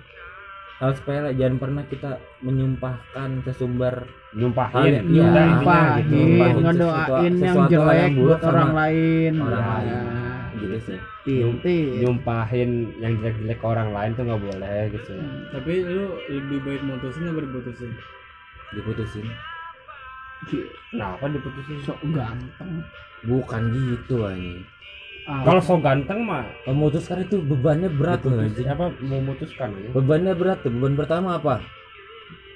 Hal 0.73 0.91
sepele 0.93 1.31
jangan 1.31 1.57
pernah 1.57 1.83
kita 1.85 2.09
menyumpahkan 2.41 3.29
sesumber 3.45 4.03
nyumpahin. 4.33 4.83
Iya, 4.83 4.89
udah 4.89 4.99
intinya 4.99 5.45
Nyumpahin, 5.47 5.93
gitu. 5.95 6.11
Nyumpahin 6.11 6.55
ngedoain 6.57 6.73
sesuatu- 6.73 7.23
yang 7.23 7.35
sesuatu 7.39 7.71
jelek 7.71 7.95
yang 7.95 8.13
buruk 8.13 8.27
buat 8.33 8.41
orang 8.43 8.71
lain. 8.73 9.33
orang 9.37 9.53
Ya. 9.55 9.69
lain 9.69 10.22
gitu 10.63 10.77
sih. 10.87 10.99
Titik. 11.27 11.99
nyumpahin 11.99 12.95
yang 13.03 13.19
jelek-jelek 13.19 13.59
ke 13.59 13.65
orang 13.67 13.89
lain 13.91 14.11
tuh 14.15 14.23
nggak 14.23 14.41
boleh 14.43 14.79
gitu 14.95 15.13
tapi 15.51 15.73
lu 15.83 16.15
lebih 16.31 16.59
baik 16.63 16.81
mutusin 16.87 17.27
apa 17.27 17.39
diputusin? 17.43 17.91
Diputusin. 18.73 19.27
Kenapa 20.91 21.23
diputusin? 21.31 21.77
Sok 21.83 21.99
ganteng. 22.11 22.83
Bukan 23.23 23.61
gitu 23.71 24.27
anjing 24.27 24.63
Ah, 25.23 25.39
kalau 25.47 25.63
so 25.63 25.79
ganteng 25.79 26.27
mah 26.27 26.43
memutuskan 26.67 27.23
itu 27.23 27.39
bebannya 27.39 27.87
berat 27.87 28.27
loh 28.27 28.43
anjing. 28.43 28.67
apa? 28.67 28.91
Memutuskan 28.99 29.71
ya? 29.79 29.89
bebannya 29.95 30.35
berat 30.35 30.59
tuh. 30.59 30.71
Beban 30.75 30.99
pertama 30.99 31.39
apa? 31.39 31.63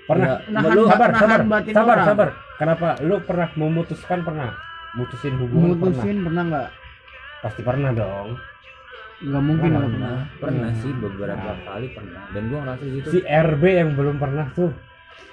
Pernah. 0.03 0.43
Ya, 0.43 0.51
nahan, 0.51 0.75
lu 0.75 0.83
sabar 0.91 1.09
nahan 1.15 1.23
sabar. 1.23 1.39
batin 1.47 1.71
sabar 1.71 1.95
orang. 1.95 2.07
sabar. 2.11 2.29
Kenapa? 2.59 2.87
Lu 3.07 3.15
pernah 3.23 3.47
memutuskan 3.55 4.19
pernah? 4.27 4.51
Mutusin 4.99 5.33
hubungan 5.39 5.79
pernah? 5.79 5.95
Mutusin 5.95 6.17
pernah 6.27 6.43
nggak 6.43 6.67
pasti 7.39 7.61
pernah 7.61 7.91
dong. 7.91 8.37
Nggak 9.17 9.43
mungkin 9.43 9.69
Pernah, 9.69 9.81
nggak 9.81 9.93
pernah. 9.93 10.09
Pernah 10.13 10.37
pernah 10.37 10.69
Hmm. 10.69 10.79
sih 10.79 10.91
beberapa 10.93 11.49
Nah. 11.49 11.57
kali 11.65 11.87
pernah. 11.89 12.21
Dan 12.29 12.43
gua 12.47 12.59
ngerasa 12.63 12.83
gitu 12.85 13.07
si 13.09 13.19
RB 13.25 13.63
yang 13.65 13.89
belum 13.93 14.15
pernah 14.17 14.45
tuh. 14.53 14.71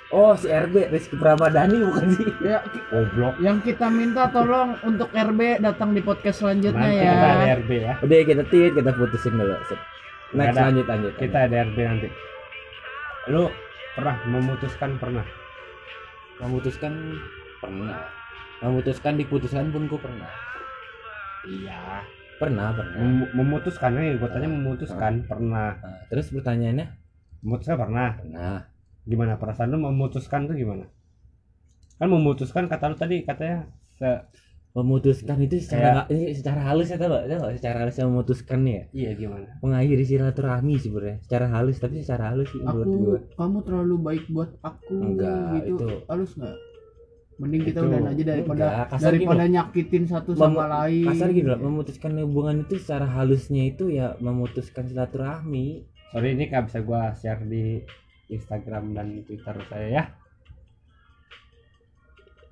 Oh 0.08 0.32
si 0.32 0.46
RB 0.46 0.88
Rizky 0.88 1.16
Pramadani 1.16 1.82
bukan 1.82 2.06
sih? 2.12 2.28
Ya 2.40 2.58
goblok. 2.88 3.34
yang 3.40 3.58
kita 3.60 3.90
minta 3.90 4.30
tolong 4.30 4.78
untuk 4.80 5.10
RB 5.10 5.58
datang 5.58 5.90
di 5.90 6.00
podcast 6.00 6.40
selanjutnya 6.40 6.80
nanti 6.80 6.96
ya. 6.96 7.10
kita 7.10 7.28
ada 7.28 7.46
RB 7.58 7.70
ya. 7.74 7.92
Udah 7.98 8.16
ya, 8.16 8.24
kita 8.24 8.42
tit 8.46 8.72
kita 8.72 8.90
putusin 8.94 9.34
dulu. 9.34 9.56
Next 10.34 10.54
ada. 10.54 10.60
lanjut 10.64 10.86
lanjut 10.86 11.12
kita 11.18 11.38
ada 11.44 11.56
RB 11.62 11.78
nanti. 11.82 12.08
Lu 13.26 13.48
pernah 13.92 14.16
memutuskan 14.24 14.90
pernah? 14.96 15.26
Memutuskan 16.38 16.92
pernah. 17.58 17.96
Memutuskan 18.60 19.12
diputuskan 19.14 19.68
pun 19.68 19.84
gua 19.86 20.00
pernah 20.00 20.30
iya. 21.46 22.02
Pernah 22.34 22.74
pernah. 22.74 22.94
Mem- 22.98 23.32
memutuskan 23.32 23.94
nih 23.94 24.18
gue 24.18 24.28
tanya 24.28 24.48
memutuskan 24.50 25.22
pernah. 25.24 25.78
Nah, 25.78 26.02
terus 26.10 26.28
pertanyaannya? 26.28 26.86
Memutuskan 27.40 27.76
pernah. 27.78 28.10
Pernah. 28.18 28.56
Gimana 29.04 29.32
perasaan 29.36 29.70
lu 29.70 29.78
memutuskan 29.78 30.48
tuh 30.48 30.56
gimana? 30.56 30.88
Kan 31.94 32.08
memutuskan 32.10 32.66
kata 32.66 32.90
lu 32.90 32.96
tadi 32.96 33.22
katanya 33.22 33.70
se 33.94 34.10
memutuskan 34.74 35.38
itu 35.38 35.62
secara 35.62 36.02
ini 36.10 36.34
secara 36.34 36.66
halus 36.66 36.90
ya 36.90 36.98
tau 36.98 37.06
gak? 37.06 37.30
Tau 37.30 37.46
gak? 37.46 37.54
secara 37.62 37.76
halus 37.86 37.94
yang 37.94 38.10
memutuskan 38.10 38.58
nih 38.66 38.74
ya? 38.74 38.84
Iya 38.90 39.10
gimana? 39.14 39.46
Mengakhiri 39.62 40.02
silaturahmi 40.02 40.74
sebenarnya 40.82 41.16
secara 41.22 41.46
halus 41.54 41.78
tapi 41.78 42.02
secara 42.02 42.34
halus 42.34 42.50
sih 42.50 42.58
menurut 42.58 42.82
aku 42.82 42.98
gua. 42.98 43.18
kamu 43.38 43.58
terlalu 43.62 43.96
baik 44.02 44.24
buat 44.34 44.50
aku 44.66 44.94
Enggak, 44.98 45.62
gitu. 45.62 45.86
itu- 45.86 46.02
halus 46.10 46.32
nggak 46.34 46.56
mending 47.34 47.62
kita 47.64 47.78
Itu- 47.78 47.88
udah 47.88 48.00
aja 48.06 48.24
daripada 48.24 48.64
Enggak, 48.64 48.86
kasar 48.88 49.06
daripada 49.10 49.44
nyakitin 49.44 50.04
satu 50.06 50.30
sama 50.32 50.54
Mem- 50.54 50.70
lain. 50.70 51.06
kasar 51.10 51.28
gitu 51.30 51.48
loh 51.48 51.60
memutuskan 51.60 52.12
hubungan 52.18 52.56
itu 52.62 52.74
secara 52.78 53.06
halusnya 53.06 53.62
itu 53.66 53.84
ya 53.88 54.14
memutuskan 54.18 54.86
silaturahmi. 54.86 55.66
Sorry 56.08 56.28
ini 56.32 56.46
nggak 56.46 56.64
bisa 56.68 56.78
gua 56.80 57.10
share 57.12 57.42
di 57.42 57.82
Instagram 58.28 58.94
dan 58.94 59.06
Twitter 59.22 59.56
saya 59.66 59.88
ya. 59.88 60.04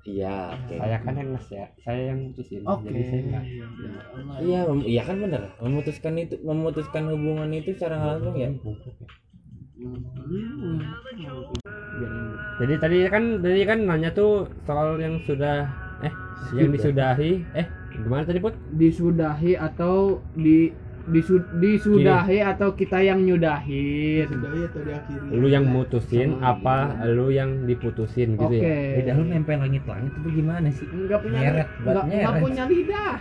Iya 0.03 0.35
oke. 0.51 0.75
Saya 0.75 0.97
kan 0.99 1.13
yang 1.15 1.29
nge 1.31 1.47
ya 1.49 1.65
saya 1.79 2.01
yang 2.11 2.19
mutusin. 2.27 2.59
Oke. 2.61 2.91
jadi 2.91 3.01
saya 3.07 3.21
nggak 3.23 3.43
iya 4.43 4.59
mem- 4.67 4.83
iya 4.85 5.01
kan 5.01 5.15
bener. 5.17 5.41
Memutuskan 5.57 6.13
itu 6.17 6.35
memutuskan 6.43 7.03
hubungan 7.07 7.47
itu 7.49 7.71
secara 7.71 7.95
langsung 8.03 8.35
ya 8.35 8.51
jadi 12.59 12.73
tadi 12.79 12.97
kan 13.09 13.23
tadi 13.41 13.61
kan 13.65 13.79
nanya 13.83 14.09
tuh 14.13 14.47
soal 14.63 14.95
yang 15.01 15.19
sudah 15.25 15.67
eh 16.03 16.13
yang 16.55 16.69
disudahi 16.71 17.31
eh 17.57 17.67
gimana 17.93 18.23
tadi 18.25 18.39
put? 18.41 18.55
Disudahi 18.73 19.53
atau 19.57 20.21
di 20.33 20.73
disu- 21.03 21.45
disudahi 21.59 22.39
atau 22.41 22.71
kita 22.73 23.03
yang 23.03 23.21
nyudahin? 23.21 24.25
Sudah 24.31 24.51
ya 24.55 24.65
atau 24.71 24.81
diakhiri. 24.81 25.27
Lu 25.35 25.47
yang 25.51 25.65
mutusin 25.67 26.29
apa 26.39 26.77
lu 27.11 27.27
yang 27.29 27.67
diputusin 27.67 28.39
gitu 28.39 28.47
oke. 28.47 28.63
Ya 28.63 28.97
lidah 29.03 29.15
lu 29.19 29.23
nempel 29.27 29.57
langit-langit 29.59 30.11
itu 30.15 30.29
gimana 30.31 30.67
sih? 30.71 30.87
Nggak 30.87 31.19
punya 31.21 31.39
nggak 31.83 32.35
punya 32.39 32.63
lidah 32.65 33.13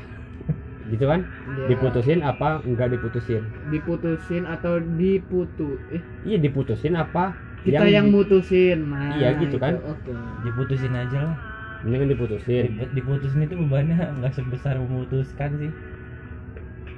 gitu 0.92 1.05
kan? 1.09 1.24
Ya, 1.57 1.66
diputusin 1.72 2.20
apa 2.20 2.61
enggak 2.68 2.92
diputusin? 2.92 3.42
Diputusin 3.72 4.44
atau 4.44 4.76
diputu 5.00 5.81
eh. 5.88 6.02
Iya 6.28 6.37
diputusin 6.38 6.92
apa 6.94 7.33
kita 7.62 7.87
yang, 7.87 8.11
mutusin 8.11 8.90
nah 8.90 9.14
Iya, 9.16 9.38
gitu 9.40 9.57
kan. 9.57 9.78
oke. 9.81 10.12
Diputusin 10.44 10.92
aja 10.92 11.18
lah. 11.31 11.37
Mendingan 11.83 12.11
diputusin. 12.14 12.62
Diput- 12.74 12.92
diputusin 12.92 13.40
itu 13.46 13.55
bebannya 13.57 13.96
nggak 14.20 14.33
sebesar 14.37 14.76
memutuskan 14.76 15.50
sih. 15.57 15.72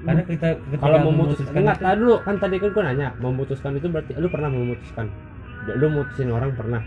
Karena 0.04 0.20
kita 0.20 0.48
ketika 0.60 0.84
kalau 0.84 0.98
memutuskan 1.08 1.60
enggak 1.64 1.78
itu- 1.80 1.96
dulu. 2.02 2.14
Kan 2.26 2.36
tadi 2.36 2.56
kan 2.60 2.68
gua 2.74 2.82
nanya 2.90 3.08
memutuskan 3.22 3.72
itu 3.78 3.86
berarti 3.88 4.12
lu 4.18 4.28
pernah 4.28 4.50
memutuskan? 4.52 5.06
Lu 5.80 5.86
mutusin 5.88 6.28
orang 6.34 6.50
pernah? 6.52 6.82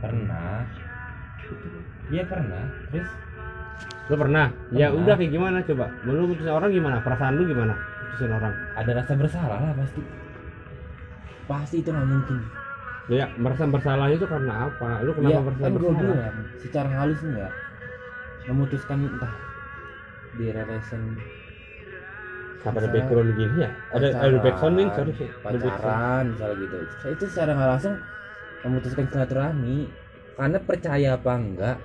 Pernah. 0.00 0.68
Iya 2.12 2.24
pernah. 2.28 2.64
Terus 2.92 3.08
lu 4.04 4.16
pernah? 4.20 4.46
Ya 4.70 4.92
Pernah. 4.92 5.00
udah 5.00 5.14
kayak 5.16 5.32
gimana 5.32 5.56
coba? 5.64 5.86
Lu 6.04 6.28
mutusin 6.28 6.52
orang 6.52 6.70
gimana? 6.70 6.96
Perasaan 7.00 7.32
lu 7.34 7.42
gimana? 7.44 7.74
Mutusin 7.74 8.30
orang. 8.30 8.54
Ada 8.76 8.90
rasa 9.00 9.12
bersalah 9.16 9.58
lah 9.58 9.72
pasti. 9.74 10.00
Pasti 11.44 11.76
itu 11.80 11.88
nggak 11.88 12.08
mungkin. 12.08 12.38
Ya 13.04 13.28
merasa 13.36 13.64
bersalah 13.64 14.08
itu 14.08 14.24
karena 14.24 14.68
apa? 14.68 15.04
Lu 15.04 15.12
kenapa 15.12 15.32
Iya, 15.32 15.40
merasa 15.44 15.60
kan 15.60 15.72
bersalah? 15.72 16.00
bilang 16.00 16.36
secara 16.56 16.88
halus 16.94 17.20
enggak 17.20 17.52
memutuskan 18.44 18.98
entah 19.08 19.34
di 20.34 20.46
relation 20.50 21.02
Kenapa 22.60 22.80
ada 22.80 22.88
background 22.88 23.30
gini 23.36 23.56
ya? 23.60 23.70
Ada 23.92 24.06
ada 24.24 24.36
background 24.40 24.74
nih 24.74 24.86
sorry 24.96 25.12
pacaran 25.44 26.24
misalnya 26.32 26.56
gitu. 26.60 26.76
Itu 27.12 27.24
secara 27.28 27.50
nggak 27.52 27.70
langsung 27.76 27.94
memutuskan 28.64 29.04
silaturahmi. 29.08 29.78
Karena 30.34 30.58
percaya 30.58 31.08
apa 31.14 31.32
enggak 31.36 31.76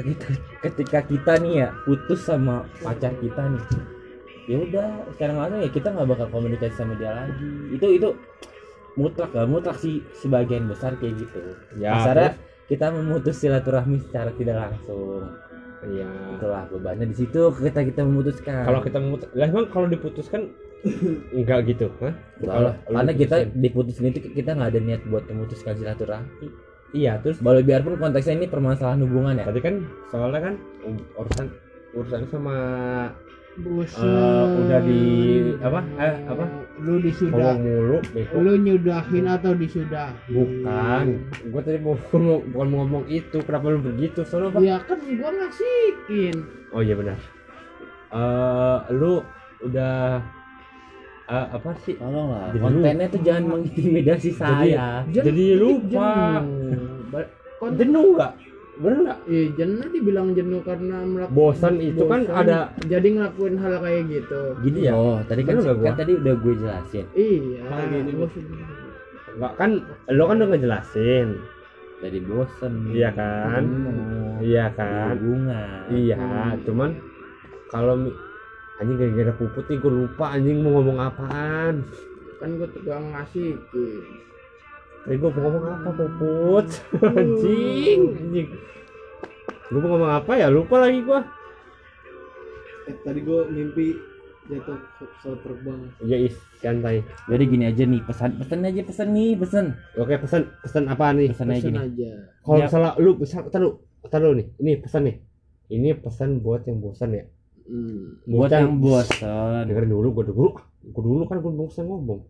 ketika 0.00 0.28
ketika 0.64 0.98
kita 1.04 1.32
nih 1.38 1.52
ya 1.62 1.68
putus 1.84 2.24
sama 2.24 2.64
pacar 2.80 3.12
kita 3.20 3.42
nih 3.52 3.64
ya 4.50 4.56
udah 4.66 4.88
sekarang 5.14 5.36
langsung 5.38 5.60
ya 5.62 5.70
kita 5.70 5.88
nggak 5.94 6.08
bakal 6.10 6.26
komunikasi 6.32 6.74
sama 6.74 6.98
dia 6.98 7.14
lagi. 7.14 7.50
Itu 7.70 7.86
itu 7.86 8.08
mutlak 8.98 9.30
lah 9.30 9.46
mutlak 9.46 9.78
sih 9.78 10.02
sebagian 10.18 10.66
besar 10.66 10.98
kayak 10.98 11.22
gitu. 11.22 11.38
Ya, 11.78 11.94
Kasarnya 11.94 12.30
kita 12.66 12.90
memutus 12.90 13.38
silaturahmi 13.38 14.02
secara 14.02 14.34
tidak 14.34 14.56
langsung. 14.58 15.30
Iya. 15.80 16.36
itulah 16.36 16.68
bebannya 16.68 17.08
di 17.08 17.16
situ 17.16 17.40
kita 17.56 17.80
kita 17.88 18.04
memutuskan. 18.04 18.68
Kalau 18.68 18.84
kita 18.84 19.00
memutus, 19.00 19.32
lah 19.32 19.48
emang 19.48 19.64
kalau 19.72 19.88
diputuskan 19.88 20.52
enggak 21.36 21.72
gitu, 21.72 21.88
hah? 22.04 22.12
Kalau- 22.36 22.76
karena 22.84 23.12
kita 23.16 23.36
diputusin 23.56 24.12
itu 24.12 24.20
kita 24.28 24.60
nggak 24.60 24.76
ada 24.76 24.80
niat 24.84 25.00
buat 25.08 25.24
memutuskan 25.32 25.80
silaturahmi 25.80 26.52
iya, 26.90 27.18
terus 27.22 27.38
Walau 27.42 27.62
biarpun 27.62 27.96
konteksnya 27.98 28.38
ini 28.38 28.46
permasalahan 28.50 29.02
hubungan 29.06 29.38
ya 29.38 29.44
tadi 29.46 29.60
kan 29.62 29.74
soalnya 30.10 30.40
kan 30.50 30.54
urusan 31.18 31.46
urusan 31.94 32.22
sama 32.30 32.56
bosan 33.58 34.06
eh, 34.06 34.44
udah 34.62 34.80
di 34.86 35.02
apa? 35.60 35.80
Eh, 35.98 36.14
apa? 36.30 36.44
lu 36.80 36.96
disudah 37.02 37.58
mulu, 37.60 37.98
beko. 38.14 38.40
lu 38.40 38.52
nyudahin 38.56 39.26
atau 39.28 39.52
disudah 39.52 40.14
Bukan. 40.32 41.04
Gua 41.52 41.60
tadi 41.60 41.76
mau 41.82 41.98
ngomong, 42.14 42.40
bukan 42.54 42.66
mau 42.72 42.78
ngomong 42.86 43.04
itu. 43.10 43.36
Kenapa 43.44 43.68
lu 43.68 43.82
begitu? 43.84 44.24
Soalnya 44.24 44.48
apa? 44.54 44.58
ya 44.64 44.76
kan 44.86 44.98
gua 45.02 45.30
ngasihin 45.34 46.36
Oh 46.72 46.80
iya 46.80 46.94
benar. 46.96 47.18
Eh, 48.10 48.78
lu 48.96 49.20
udah 49.60 50.24
eh, 51.30 51.46
apa 51.48 51.70
sih? 51.80 51.94
tolonglah 51.94 52.50
Jadi 52.50 52.58
kontennya 52.60 53.06
tuh 53.06 53.20
jangan 53.22 53.44
mengintimidasi 53.48 54.30
saya 54.32 55.06
Jadi 55.06 55.46
lupa. 55.54 56.42
jenuh. 56.42 57.24
Jenuh 57.72 58.04
nggak? 58.14 58.32
Bener 58.80 58.98
nggak? 59.04 59.18
Iya 59.26 59.44
jenuh 59.54 59.88
dibilang 59.90 60.28
jenuh 60.32 60.60
karena 60.62 61.04
melakukan 61.04 61.36
Bosan 61.36 61.74
itu 61.78 62.02
kan 62.02 62.24
ada- 62.26 62.72
jadi 62.80 63.08
ngelakuin 63.12 63.54
hal 63.54 63.76
kayak 63.78 64.02
gitu 64.08 64.40
Gini 64.58 64.88
ya? 64.88 64.92
oh 64.92 65.20
tadi 65.22 65.44
kan, 65.44 65.60
nggak 65.60 65.76
gua? 65.76 65.86
kan 65.86 65.94
tadi 65.98 66.12
udah 66.16 66.34
gue 66.34 66.54
jelasin 66.56 67.04
iya 67.12 67.60
Kayak 67.62 67.86
gini, 67.92 68.10
bosan. 68.16 68.42
Enggak 69.30 69.52
kan? 69.54 69.70
Lo 70.08 70.22
kan 70.24 70.36
udah 70.40 70.48
ngejelasin. 70.48 71.28
jadi 72.00 72.18
bosen 72.24 72.72
Iya 72.88 73.10
kan? 73.12 73.62
jenuh, 73.62 74.32
Iya 74.40 74.66
kan? 74.72 75.12
hubungan 75.14 75.80
Iya, 75.92 76.16
cuman 76.64 76.90
kalau 77.68 77.94
anjing 78.80 78.96
gara-gara 78.96 79.32
puput 79.34 79.64
nih 79.66 79.78
gue 79.78 79.92
lupa 79.94 80.24
anjing 80.30 80.56
mau 80.58 80.72
ngomong 80.74 80.98
apaan. 80.98 81.74
kan 82.36 82.56
gua 82.56 82.68
tukang 82.68 83.12
ngasihin 83.12 83.60
Tadi 85.00 85.16
gue 85.16 85.30
mau 85.30 85.40
ngomong 85.42 85.64
apa 85.70 85.90
puput? 85.90 86.66
anjing, 87.14 88.00
anjing. 88.14 88.48
Gue 89.66 89.78
mau 89.78 89.90
ngomong 89.90 90.12
apa 90.14 90.32
ya? 90.34 90.48
Lupa 90.48 90.76
lagi 90.78 91.00
gua. 91.00 91.20
eh, 92.82 92.96
tadi 92.98 93.20
gue 93.20 93.40
mimpi 93.46 93.86
jatuh 94.46 94.74
pesawat 94.98 95.38
terbang 95.40 95.80
Ya 96.02 96.16
is, 96.18 96.34
santai. 96.56 97.06
jadi 97.28 97.44
gini 97.44 97.64
aja 97.64 97.84
nih 97.84 98.02
pesan 98.02 98.34
pesan 98.34 98.66
aja 98.66 98.82
pesan 98.82 99.08
nih 99.10 99.38
pesan 99.38 99.66
Oke, 99.94 100.16
pesan 100.16 100.42
pesan 100.58 100.84
apa 100.84 101.12
nih? 101.12 101.30
pesan 101.30 101.48
aja 101.48 101.60
Bosan 101.60 101.70
gini 101.70 101.78
aja 101.78 102.10
Kalau 102.40 102.56
Ya. 102.56 102.64
misalnya 102.66 102.90
lu 102.96 103.10
pesan, 103.14 103.40
tar 103.46 103.60
lu, 103.60 103.70
tar 104.02 104.20
lu 104.20 104.32
nih. 104.34 104.46
Ini 104.56 104.72
pesan 104.80 105.02
nih. 105.04 105.16
Ini 105.70 105.88
pesan 105.96 106.40
buat 106.40 106.64
yang 106.64 106.80
bosan 106.80 107.14
ya. 107.14 107.24
Hmm. 107.70 108.26
buat 108.26 108.50
yang 108.50 108.82
bosan 108.82 109.70
dengerin 109.70 109.94
dulu, 109.94 110.08
gue 110.18 110.24
dulu, 110.34 110.50
gue 110.90 111.02
dulu 111.02 111.22
kan 111.30 111.38
gue 111.38 111.52
bosan 111.54 111.86
ngomong. 111.86 112.26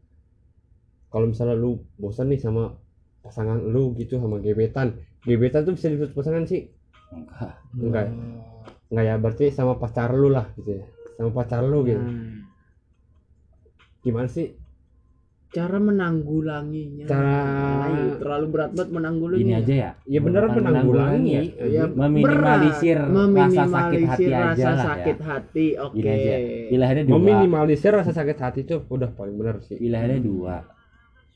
Kalau 1.11 1.27
misalnya 1.27 1.57
lu 1.57 1.81
bosan 1.97 2.29
nih 2.31 2.39
sama 2.39 2.77
pasangan 3.25 3.59
lu 3.59 3.97
gitu 3.97 4.21
sama 4.21 4.39
gebetan, 4.39 5.01
gebetan 5.25 5.65
tuh 5.65 5.75
bisa 5.75 5.89
disebut 5.89 6.13
pasangan 6.13 6.45
sih? 6.45 6.69
enggak 7.11 7.57
Enggak, 7.75 8.05
ya? 8.07 8.13
enggak 8.93 9.05
ya. 9.09 9.15
Berarti 9.19 9.45
sama 9.51 9.81
pacar 9.81 10.13
lu 10.13 10.29
lah 10.31 10.47
gitu 10.61 10.79
ya. 10.79 10.85
Sama 11.19 11.31
pacar 11.33 11.65
lu 11.65 11.83
gitu. 11.89 11.99
Nah, 11.99 12.47
Gimana 14.01 14.29
sih 14.33 14.60
cara 15.51 15.77
menanggulanginya 15.77 17.05
cara? 17.05 17.35
Ayo, 17.83 18.05
terlalu 18.17 18.47
berat 18.49 18.71
banget 18.71 18.91
menanggulanginya 18.93 19.43
gini 19.43 19.55
aja 19.57 19.75
ya 19.75 19.91
Ya 20.07 20.21
beneran 20.21 20.49
Bukan 20.49 20.63
menanggulangi. 20.63 21.33
ya 21.59 21.85
meminimalisir 21.87 22.99
berat. 23.01 23.35
rasa 23.35 23.65
sakit 23.67 24.01
hati 24.01 24.23
Meminimalisir 24.23 24.31
aja 24.31 24.47
rasa 24.47 24.63
lah 24.63 24.71
ya. 24.71 24.85
sakit 24.87 25.19
hati 25.21 25.67
oke 25.77 25.99
aja 26.01 26.33
pilihannya 26.69 27.03
dua 27.05 27.15
Meminimalisir 27.17 27.91
rasa 27.93 28.13
sakit 28.13 28.39
hati 28.39 28.61
itu 28.63 28.77
udah 28.85 29.11
paling 29.11 29.35
bener 29.35 29.57
sih. 29.61 29.77
pilihannya 29.77 30.19
dua 30.21 30.57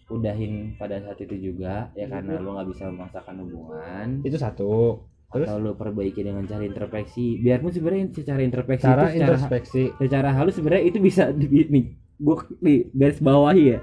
udahin 0.07 0.53
pada 0.75 1.01
saat 1.01 1.19
itu 1.19 1.35
juga 1.43 1.89
ya 1.93 2.07
karena 2.07 2.37
lo 2.37 2.55
nggak 2.55 2.69
bisa 2.71 2.87
memaksakan 2.87 3.35
hubungan 3.41 4.07
Itu 4.21 4.37
satu. 4.37 5.01
Terus 5.27 5.51
atau 5.51 5.59
lo 5.59 5.75
perbaiki 5.75 6.23
dengan 6.23 6.45
cara 6.45 6.63
introspeksi 6.63 7.41
biarpun 7.41 7.73
sebenarnya 7.73 8.07
secara 8.13 8.39
introspeksi 8.39 8.85
cara 8.85 9.03
itu 9.03 9.11
secara, 9.11 9.19
introspeksi. 9.19 9.83
secara 9.99 10.29
halus 10.31 10.55
sebenarnya 10.55 10.85
itu 10.87 10.99
bisa 11.01 11.33
di, 11.33 11.49
nih 11.67 11.85
gue 12.17 12.35
nih 12.61 12.79
garis 12.91 13.19
bawahi 13.19 13.65
ya. 13.69 13.81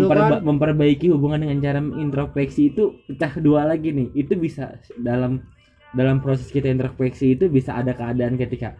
Memperba- 0.00 0.40
memperbaiki 0.42 1.06
hubungan 1.10 1.40
dengan 1.40 1.58
cara 1.60 1.78
introspeksi 1.80 2.70
itu 2.70 2.96
pecah 3.04 3.32
dua 3.36 3.66
lagi 3.66 3.92
nih. 3.92 4.08
Itu 4.14 4.34
bisa 4.34 4.78
dalam 4.96 5.44
dalam 5.90 6.22
proses 6.22 6.48
kita 6.48 6.70
introspeksi 6.70 7.34
itu 7.34 7.50
bisa 7.50 7.74
ada 7.74 7.92
keadaan 7.92 8.38
ketika 8.38 8.78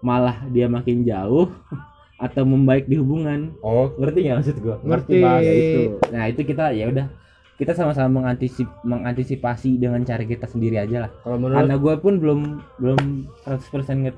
malah 0.00 0.44
dia 0.52 0.68
makin 0.68 1.02
jauh 1.02 1.48
atau 2.20 2.44
membaik 2.44 2.86
di 2.86 3.00
hubungan. 3.00 3.56
Oh, 3.58 3.90
ngerti 3.96 4.18
nggak 4.22 4.36
maksud 4.38 4.56
gua? 4.60 4.76
Ngerti. 4.78 5.18
Itu. 5.42 5.80
Nah 6.12 6.24
itu 6.28 6.40
kita 6.42 6.64
ya 6.70 6.86
udah. 6.88 7.06
Kita 7.54 7.70
sama-sama 7.70 8.18
mengantisip 8.22 8.66
mengantisipasi 8.82 9.78
dengan 9.78 10.02
cara 10.02 10.26
kita 10.26 10.50
sendiri 10.50 10.74
aja 10.74 11.06
lah. 11.06 11.10
Kalau 11.22 11.38
menurut 11.38 11.62
karena 11.62 11.74
gue 11.78 11.94
pun 12.02 12.14
belum 12.18 12.40
belum 12.82 13.00
100% 13.46 14.02
nget 14.02 14.16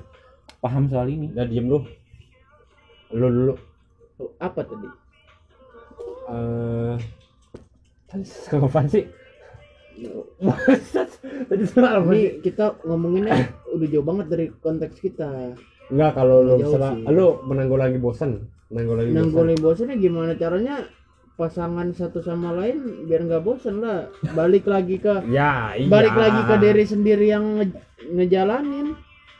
paham 0.57 0.89
soal 0.89 1.05
ini. 1.05 1.29
Udah 1.29 1.45
diem 1.45 1.69
lu. 1.69 1.85
Lu 3.09 3.27
dulu. 3.27 3.53
Oh, 4.17 4.31
apa 4.37 4.61
tadi 4.61 4.87
Eh 6.27 6.95
tadi 8.05 8.23
sama 8.23 8.65
apa 8.69 8.81
sih? 8.85 9.05
Tadi 11.47 11.63
apa 11.65 12.01
sih? 12.05 12.17
ini 12.17 12.41
kita 12.41 12.65
ngomonginnya 12.81 13.35
udah 13.67 13.87
jauh 13.87 14.03
banget 14.03 14.25
dari 14.27 14.45
konteks 14.53 14.97
kita 14.97 15.53
Enggak 15.87 16.11
kalau 16.13 16.41
lu 16.41 16.59
sih. 16.59 17.03
lu 17.07 17.39
menanggulangi 17.43 17.97
bosan, 17.97 18.31
menanggulangi 18.67 19.09
bosan. 19.09 19.21
nanggulin 19.23 19.57
bosannya 19.57 19.95
gimana 19.97 20.31
caranya 20.33 20.75
pasangan 21.33 21.87
satu 21.91 22.19
sama 22.19 22.51
lain 22.51 23.07
biar 23.07 23.23
nggak 23.23 23.39
bosan 23.39 23.79
lah 23.79 24.09
balik 24.33 24.65
lagi 24.65 24.97
ke 24.97 25.23
Ya, 25.25 25.71
iya. 25.73 25.87
balik 25.87 26.11
lagi 26.11 26.41
ke 26.43 26.55
diri 26.57 26.83
sendiri 26.83 27.25
yang 27.25 27.45
nge- 27.55 27.77
ngejalanin 28.09 28.97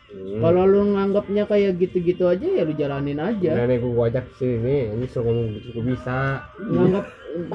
Hmm. 0.07 0.39
kalau 0.39 0.63
lu 0.63 0.95
nganggapnya 0.95 1.43
kayak 1.51 1.83
gitu-gitu 1.83 2.31
aja 2.31 2.47
ya 2.47 2.63
lu 2.63 2.71
jalanin 2.71 3.19
aja 3.19 3.51
Nah, 3.59 3.65
nih 3.67 3.77
gua 3.83 4.07
ajak 4.07 4.25
sini, 4.39 4.95
ini 4.95 5.05
suruh 5.11 5.27
ngomong 5.27 5.47
gitu 5.59 5.69
gua 5.75 5.83
bisa. 5.83 6.17
nganggap 6.57 7.05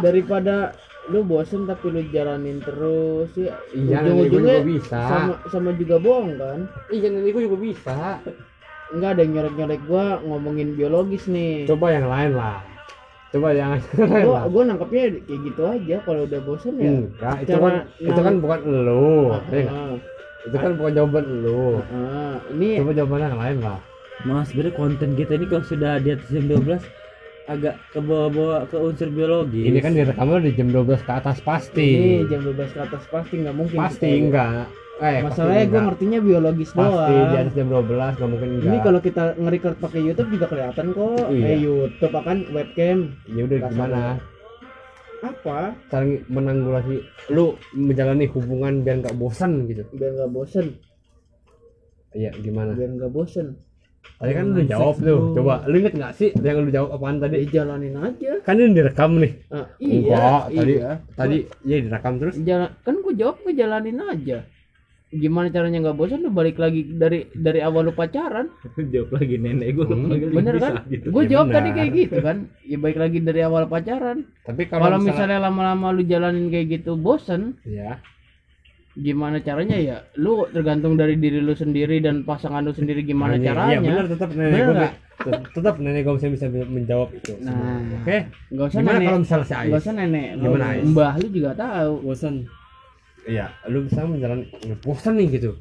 daripada 0.04 0.56
lu 1.10 1.24
bosen 1.24 1.64
tapi 1.64 1.90
lu 1.90 2.00
jalanin 2.12 2.60
terus 2.60 3.32
ya 3.34 3.56
Iya, 3.72 4.04
ujung-ujungnya 4.04 4.56
juga 4.60 4.68
bisa. 4.68 5.00
sama 5.00 5.32
sama 5.48 5.70
juga 5.74 5.96
bohong 5.96 6.36
kan 6.36 6.58
Iya, 6.92 7.08
nanti 7.08 7.28
gua 7.32 7.42
juga 7.42 7.58
bisa. 7.58 7.96
enggak 8.92 9.10
ada 9.16 9.20
yang 9.24 9.32
nyolek-nyolek 9.32 9.80
gua 9.88 10.04
ngomongin 10.20 10.68
biologis 10.76 11.24
nih 11.32 11.64
Coba 11.64 11.86
yang 11.96 12.06
lain 12.06 12.32
lah. 12.36 12.60
Coba 13.32 13.48
yang 13.56 13.70
lain 13.80 14.24
gua 14.28 14.34
lah. 14.36 14.44
gua 14.52 14.62
nangkapnya 14.68 15.02
kayak 15.24 15.40
gitu 15.48 15.62
aja 15.64 15.96
kalau 16.04 16.28
udah 16.28 16.40
bosen 16.44 16.74
ya 16.76 16.92
Enggak, 16.92 17.34
itu 17.48 17.56
kan 17.56 17.74
itu 17.96 18.20
kan 18.20 18.34
bukan 18.44 18.60
lu. 18.84 19.32
Ah, 19.32 19.40
Ya 19.48 19.60
nggak? 19.64 19.72
ah, 19.72 19.92
Itu 20.42 20.56
kan 20.56 20.70
bukan 20.74 20.92
jawaban 20.92 21.24
lu. 21.40 21.78
ah. 21.84 22.36
ini 22.50 22.78
Coba 22.78 22.92
jawaban 22.92 23.20
yang 23.22 23.38
lain 23.38 23.58
lah. 23.60 23.78
Mas, 24.22 24.46
sebenarnya 24.48 24.74
konten 24.74 25.10
kita 25.12 25.32
ini 25.32 25.46
kalau 25.46 25.64
sudah 25.64 25.98
di 25.98 26.08
atas 26.10 26.28
jam 26.28 26.44
12 26.44 26.78
agak 27.44 27.74
ke 27.90 27.98
bawah-bawah 27.98 28.60
ke 28.66 28.76
unsur 28.76 29.08
biologi. 29.08 29.66
Ini 29.66 29.78
kan 29.78 29.92
direkamnya 29.92 30.38
di 30.40 30.52
jam 30.52 30.68
12 30.68 31.00
ke 31.00 31.12
atas 31.12 31.38
pasti. 31.40 31.88
ini 31.88 32.10
jam 32.26 32.40
12 32.40 32.70
ke 32.70 32.80
atas 32.80 33.02
pasti 33.04 33.34
nggak 33.36 33.50
mungkin 33.52 33.76
Pasti 33.76 33.98
kita- 34.04 34.18
enggak. 34.20 34.66
Eh, 35.02 35.18
masalahnya 35.18 35.26
pasti 35.26 35.42
gua 35.42 35.58
enggak. 35.72 35.82
ngertinya 35.88 36.18
biologis 36.22 36.70
pasti 36.70 36.86
di 37.02 37.14
doang 37.18 37.42
atas 37.42 37.54
jam 37.56 37.66
12 37.68 38.12
nggak 38.14 38.30
mungkin 38.30 38.48
enggak. 38.52 38.68
ini 38.68 38.78
kalau 38.78 39.00
kita 39.00 39.22
nge-record 39.34 39.76
pakai 39.80 40.00
YouTube 40.00 40.30
juga 40.30 40.46
kelihatan 40.46 40.86
kok 40.92 41.26
Iya. 41.28 41.46
eh 41.48 41.58
YouTube 41.58 42.14
akan 42.14 42.36
webcam 42.52 42.96
ya 43.26 43.42
udah 43.42 43.58
gimana? 43.64 44.02
Apa 45.22 45.78
Cara 45.86 46.02
menanggulangi 46.26 46.98
lu 47.30 47.54
menjalani 47.72 48.26
hubungan 48.28 48.82
biar 48.82 49.00
nggak 49.00 49.16
bosan 49.16 49.70
gitu. 49.70 49.86
biar 49.94 50.12
nggak 50.12 50.30
bosen 50.30 50.66
Iya, 52.12 52.28
gimana? 52.36 52.74
biar 52.74 52.90
nggak 52.92 53.12
bosen 53.12 53.56
Tadi 54.18 54.34
kan 54.34 54.50
lu 54.50 54.62
jawab 54.66 54.98
tuh. 54.98 55.30
Coba 55.32 55.62
lu 55.66 55.78
inget 55.78 55.94
nggak 55.94 56.12
sih 56.14 56.30
yang 56.34 56.62
lu 56.62 56.70
jawab 56.70 56.98
apaan 56.98 57.22
tadi? 57.22 57.42
ya 57.42 57.62
jalanin 57.62 57.94
aja 57.94 58.42
Kan 58.42 58.58
ini 58.58 58.74
direkam 58.74 59.14
nih. 59.18 59.32
Ah, 59.48 59.66
Enggak, 59.78 60.42
iya 60.50 60.58
tadi 60.58 60.72
iya. 60.74 60.92
tadi 61.14 61.36
ya 61.62 61.76
direkam 61.78 62.14
terus. 62.18 62.34
Jalan, 62.38 62.70
kan 62.82 62.94
gue 62.98 63.14
jawab 63.14 63.36
gue 63.40 63.54
jalanin 63.54 63.98
aja 64.02 64.38
gimana 65.14 65.46
caranya 65.46 65.78
nggak 65.78 65.92
bosan 65.94 66.20
lu 66.20 66.30
balik 66.30 66.56
lagi 66.56 66.88
dari 66.88 67.28
dari 67.30 67.60
awal 67.60 67.84
lu 67.84 67.92
pacaran 67.92 68.48
jawab 68.92 69.12
lagi 69.12 69.36
nenek 69.36 69.68
gue 69.74 69.84
Hmm, 69.84 70.08
bener 70.08 70.56
kan 70.56 70.72
gitu. 70.86 71.06
gue 71.06 71.22
Ya 71.22 71.30
jawab 71.30 71.46
benar. 71.46 71.56
tadi 71.58 71.68
kayak 71.70 71.90
gitu 71.94 72.16
kan 72.18 72.36
ya 72.62 72.76
baik 72.76 72.96
lagi 72.96 73.18
dari 73.20 73.40
awal 73.40 73.64
pacaran 73.66 74.24
Tapi 74.42 74.62
kalau 74.66 74.82
kalau 74.86 74.98
misalnya, 74.98 75.38
lama-lama 75.38 75.90
lu 75.90 76.02
jalanin 76.02 76.48
kayak 76.48 76.66
gitu 76.74 76.96
bosen 76.96 77.60
ya 77.62 78.00
gimana 78.94 79.36
caranya 79.38 79.72
ya 79.74 79.96
lu 80.14 80.44
tergantung 80.48 80.94
dari 80.94 81.16
diri 81.16 81.40
lu 81.40 81.52
sendiri 81.52 81.96
dan 81.98 82.24
pasangan 82.24 82.60
lu 82.60 82.70
sendiri 82.70 83.00
gimana 83.02 83.34
Anjing, 83.34 83.46
caranya 83.46 83.68
Iya 83.70 83.80
benar 83.82 84.04
tetap 84.06 84.30
nenek 84.30 84.52
Bener 84.52 84.68
gue 84.70 84.90
tetap 85.50 85.74
nenek 85.78 86.00
gue 86.02 86.14
bisa 86.14 86.28
bisa 86.28 86.46
menjawab 86.50 87.08
itu. 87.10 87.32
Nah. 87.38 87.78
Oke. 87.96 88.26
nggak 88.48 88.66
usah 88.66 88.80
Gimana 88.80 88.96
nenek 88.96 89.06
kalau 89.06 89.20
misalnya 89.22 89.44
si 89.44 89.52
nggak 89.54 89.68
Ais? 89.70 89.82
usah 89.82 89.94
nenek 89.94 90.26
Gimana, 90.36 90.64
Ais? 90.66 90.84
mbah 90.84 91.14
lu 91.14 91.28
juga 91.30 91.50
tahu 91.54 91.92
bosan 92.02 92.34
Iya, 93.22 93.54
lu 93.70 93.86
bisa 93.86 94.02
menjalan 94.02 94.50
bosan 94.82 95.14
nih 95.18 95.38
gitu. 95.38 95.54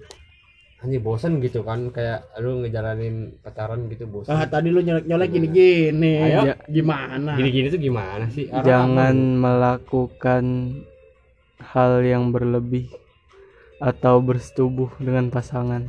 Hanya 0.81 0.97
bosan 0.97 1.37
gitu 1.45 1.61
kan 1.61 1.93
kayak 1.93 2.25
lu 2.41 2.65
ngejalanin 2.65 3.37
pacaran 3.45 3.85
gitu 3.85 4.09
bosan. 4.09 4.33
ah 4.33 4.49
tadi 4.49 4.73
lu 4.73 4.81
nyolek 4.81 5.05
nyolek 5.05 5.29
gini 5.29 5.47
gini 5.53 6.15
Ayo. 6.25 6.57
gimana 6.65 7.37
Gini-gini 7.37 7.69
tuh 7.69 7.77
gimana 7.77 8.25
sih? 8.33 8.49
Arah 8.49 8.65
Jangan 8.65 9.15
melakukan 9.37 10.45
hal 11.61 12.01
yang 12.01 12.33
berlebih 12.33 12.89
atau 13.77 14.25
bersetubuh 14.25 14.89
dengan 14.97 15.29
pasangan. 15.29 15.85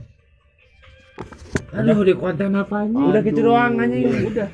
Aduh 1.73 2.05
di 2.05 2.13
konten 2.13 2.53
apanya? 2.53 3.01
Udah 3.01 3.21
gitu 3.25 3.41
doang 3.49 3.81
anjing. 3.81 4.05
Ya 4.05 4.21
udah 4.29 4.49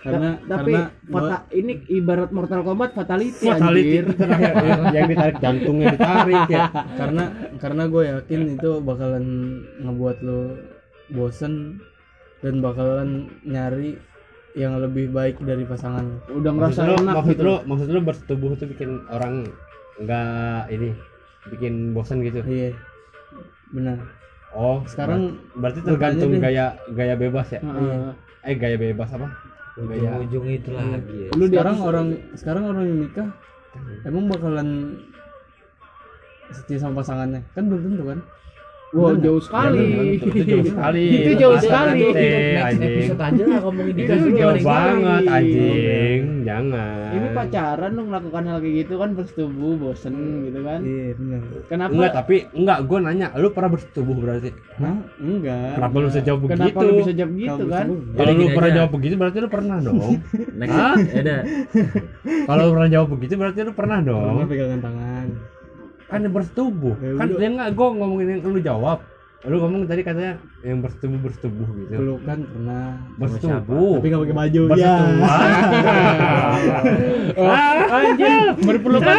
karena 0.00 0.40
tapi 0.42 0.72
karena 0.72 0.88
fata- 1.06 1.44
ini 1.52 1.72
ibarat 1.86 2.30
Mortal 2.30 2.62
Kombat 2.62 2.90
fatality, 2.92 3.44
Fatality 3.44 4.00
anjir. 4.00 4.04
yang, 4.16 4.80
yang 4.96 5.06
ditarik 5.06 5.36
jantungnya 5.38 5.86
ditarik 5.92 6.44
ya. 6.48 6.64
karena 6.96 7.24
karena 7.56 7.82
gue 7.84 8.02
yakin 8.08 8.40
itu 8.54 8.70
bakalan 8.80 9.24
ngebuat 9.78 10.16
lo 10.20 10.56
bosen 11.10 11.84
dan 12.40 12.58
bakalan 12.58 13.08
nyari 13.42 14.00
yang 14.52 14.80
lebih 14.80 15.10
baik 15.10 15.36
dari 15.38 15.62
pasangan 15.62 16.02
lo. 16.26 16.40
udah 16.40 16.50
Maksud 16.50 16.56
ngerasa 16.56 16.80
lu, 16.82 16.94
enak 16.98 17.14
maksud 17.14 17.30
gitu 17.30 17.42
lu, 17.42 17.54
maksud 17.62 17.86
lu 17.86 18.00
bersetubuh 18.00 18.50
itu 18.50 18.64
bikin 18.66 18.90
orang 19.06 19.34
enggak 19.96 20.64
ini 20.70 20.90
bikin 21.46 21.92
bosan 21.92 22.20
gitu. 22.20 22.40
iya 22.42 22.72
benar 23.70 24.00
Oh, 24.50 24.82
sekarang 24.82 25.38
berarti 25.54 25.78
tergantung 25.80 26.34
gaya 26.36 26.74
gaya 26.90 27.14
bebas 27.14 27.54
ya. 27.54 27.62
Heeh. 27.62 28.10
Eh 28.42 28.58
gaya 28.58 28.74
bebas 28.74 29.14
apa? 29.14 29.30
Ujung-ujung 29.78 30.46
itu 30.50 30.70
lagi 30.74 31.16
ya. 31.26 31.30
Lu 31.38 31.44
di 31.46 31.54
sekarang 31.54 31.78
orang 31.84 32.06
sekarang 32.34 32.64
orang 32.66 32.84
yang 32.90 32.98
nikah 33.06 33.28
emang 34.02 34.26
bakalan 34.26 34.68
setia 36.50 36.82
sama 36.82 37.04
pasangannya? 37.04 37.46
Kan 37.54 37.70
belum 37.70 37.80
tentu 37.86 38.04
kan 38.10 38.18
Wah 38.90 39.14
Bener 39.14 39.22
jauh 39.22 39.38
sekali. 39.38 39.86
itu, 40.12 40.26
itu 40.28 40.42
jauh 40.44 40.66
sekali. 40.66 41.04
Itu 41.14 41.30
jauh 41.38 41.58
sekali. 41.58 42.00
episode 42.10 43.22
aja 43.22 43.42
lah 43.46 43.58
ngomongin 43.62 43.94
Itu 43.94 44.02
itu 44.02 44.10
jauh 44.10 44.34
Jauh 44.34 44.56
sekali. 44.56 44.66
banget 44.66 45.22
anjing. 45.30 46.20
Jangan. 46.42 47.10
Ini 47.10 47.28
pacaran 47.30 47.90
lu 47.94 48.02
melakukan 48.04 48.42
hal 48.44 48.58
kayak 48.58 48.74
gitu 48.76 48.94
kan 48.96 49.10
bersetubuh, 49.14 49.72
bosen 49.76 50.14
gitu 50.42 50.60
kan. 50.60 50.80
iya 50.82 51.14
benar 51.14 51.40
Kenapa? 51.66 51.90
Enggak, 51.92 52.12
tapi 52.12 52.34
enggak 52.50 52.78
gua 52.84 52.98
nanya, 53.00 53.26
lu 53.36 53.48
pernah 53.50 53.70
bersetubuh 53.70 54.16
berarti? 54.16 54.50
Hah? 54.76 54.96
enggak 55.18 55.70
Kenapa 55.76 55.94
lu 55.94 56.06
bisa 56.08 56.20
jawab 56.20 56.40
Kenapa 56.42 56.58
begitu? 56.66 56.82
lu 56.82 56.92
bisa 56.98 57.12
jawab 57.12 57.30
gitu 57.32 57.46
Kalau 57.46 57.66
kan? 57.68 57.86
bersebut, 57.86 58.16
Kalau 58.16 58.32
lu 58.32 58.46
pernah 58.50 58.70
jawab 58.72 58.90
begitu 58.90 59.14
berarti 59.14 59.38
lu 59.38 59.48
pernah 59.48 59.76
dong. 59.78 59.98
Next, 60.58 60.74
Hah? 60.74 60.94
ya 60.98 61.20
udah. 61.20 61.40
Kalau 62.44 62.60
lu 62.60 62.72
pernah 62.74 62.90
jawab 62.90 63.08
begitu 63.08 63.32
berarti 63.34 63.58
lu 63.60 63.72
pernah 63.72 63.98
pernah 63.98 63.98
dong. 64.02 64.46
pegangan 64.46 64.80
tangan 64.80 65.26
Kan 66.10 66.20
bersetubuh. 66.26 66.94
Ya 66.98 67.14
Kan 67.16 67.26
dia 67.32 67.48
enggak 67.48 67.70
gua 67.72 67.88
ngomongin 67.94 68.26
yang 68.34 68.40
lu 68.44 68.60
jawab. 68.60 68.98
Lu 69.40 69.56
ngomong 69.56 69.88
tadi 69.88 70.04
katanya 70.04 70.36
yang 70.60 70.84
bersetubuh 70.84 71.16
bersetubuh 71.16 71.64
gitu. 71.80 71.96
pelukan 71.96 72.44
pernah 72.44 72.92
Bersetubuh. 73.16 73.96
tapi 73.96 74.06
nggak 74.12 74.20
pakai 74.20 74.36
baju 74.36 74.60
Bersetubuh. 74.68 75.16
ya 75.16 75.30
Oh, 77.40 77.48
anjir, 77.88 78.52
berpelukan. 78.60 79.16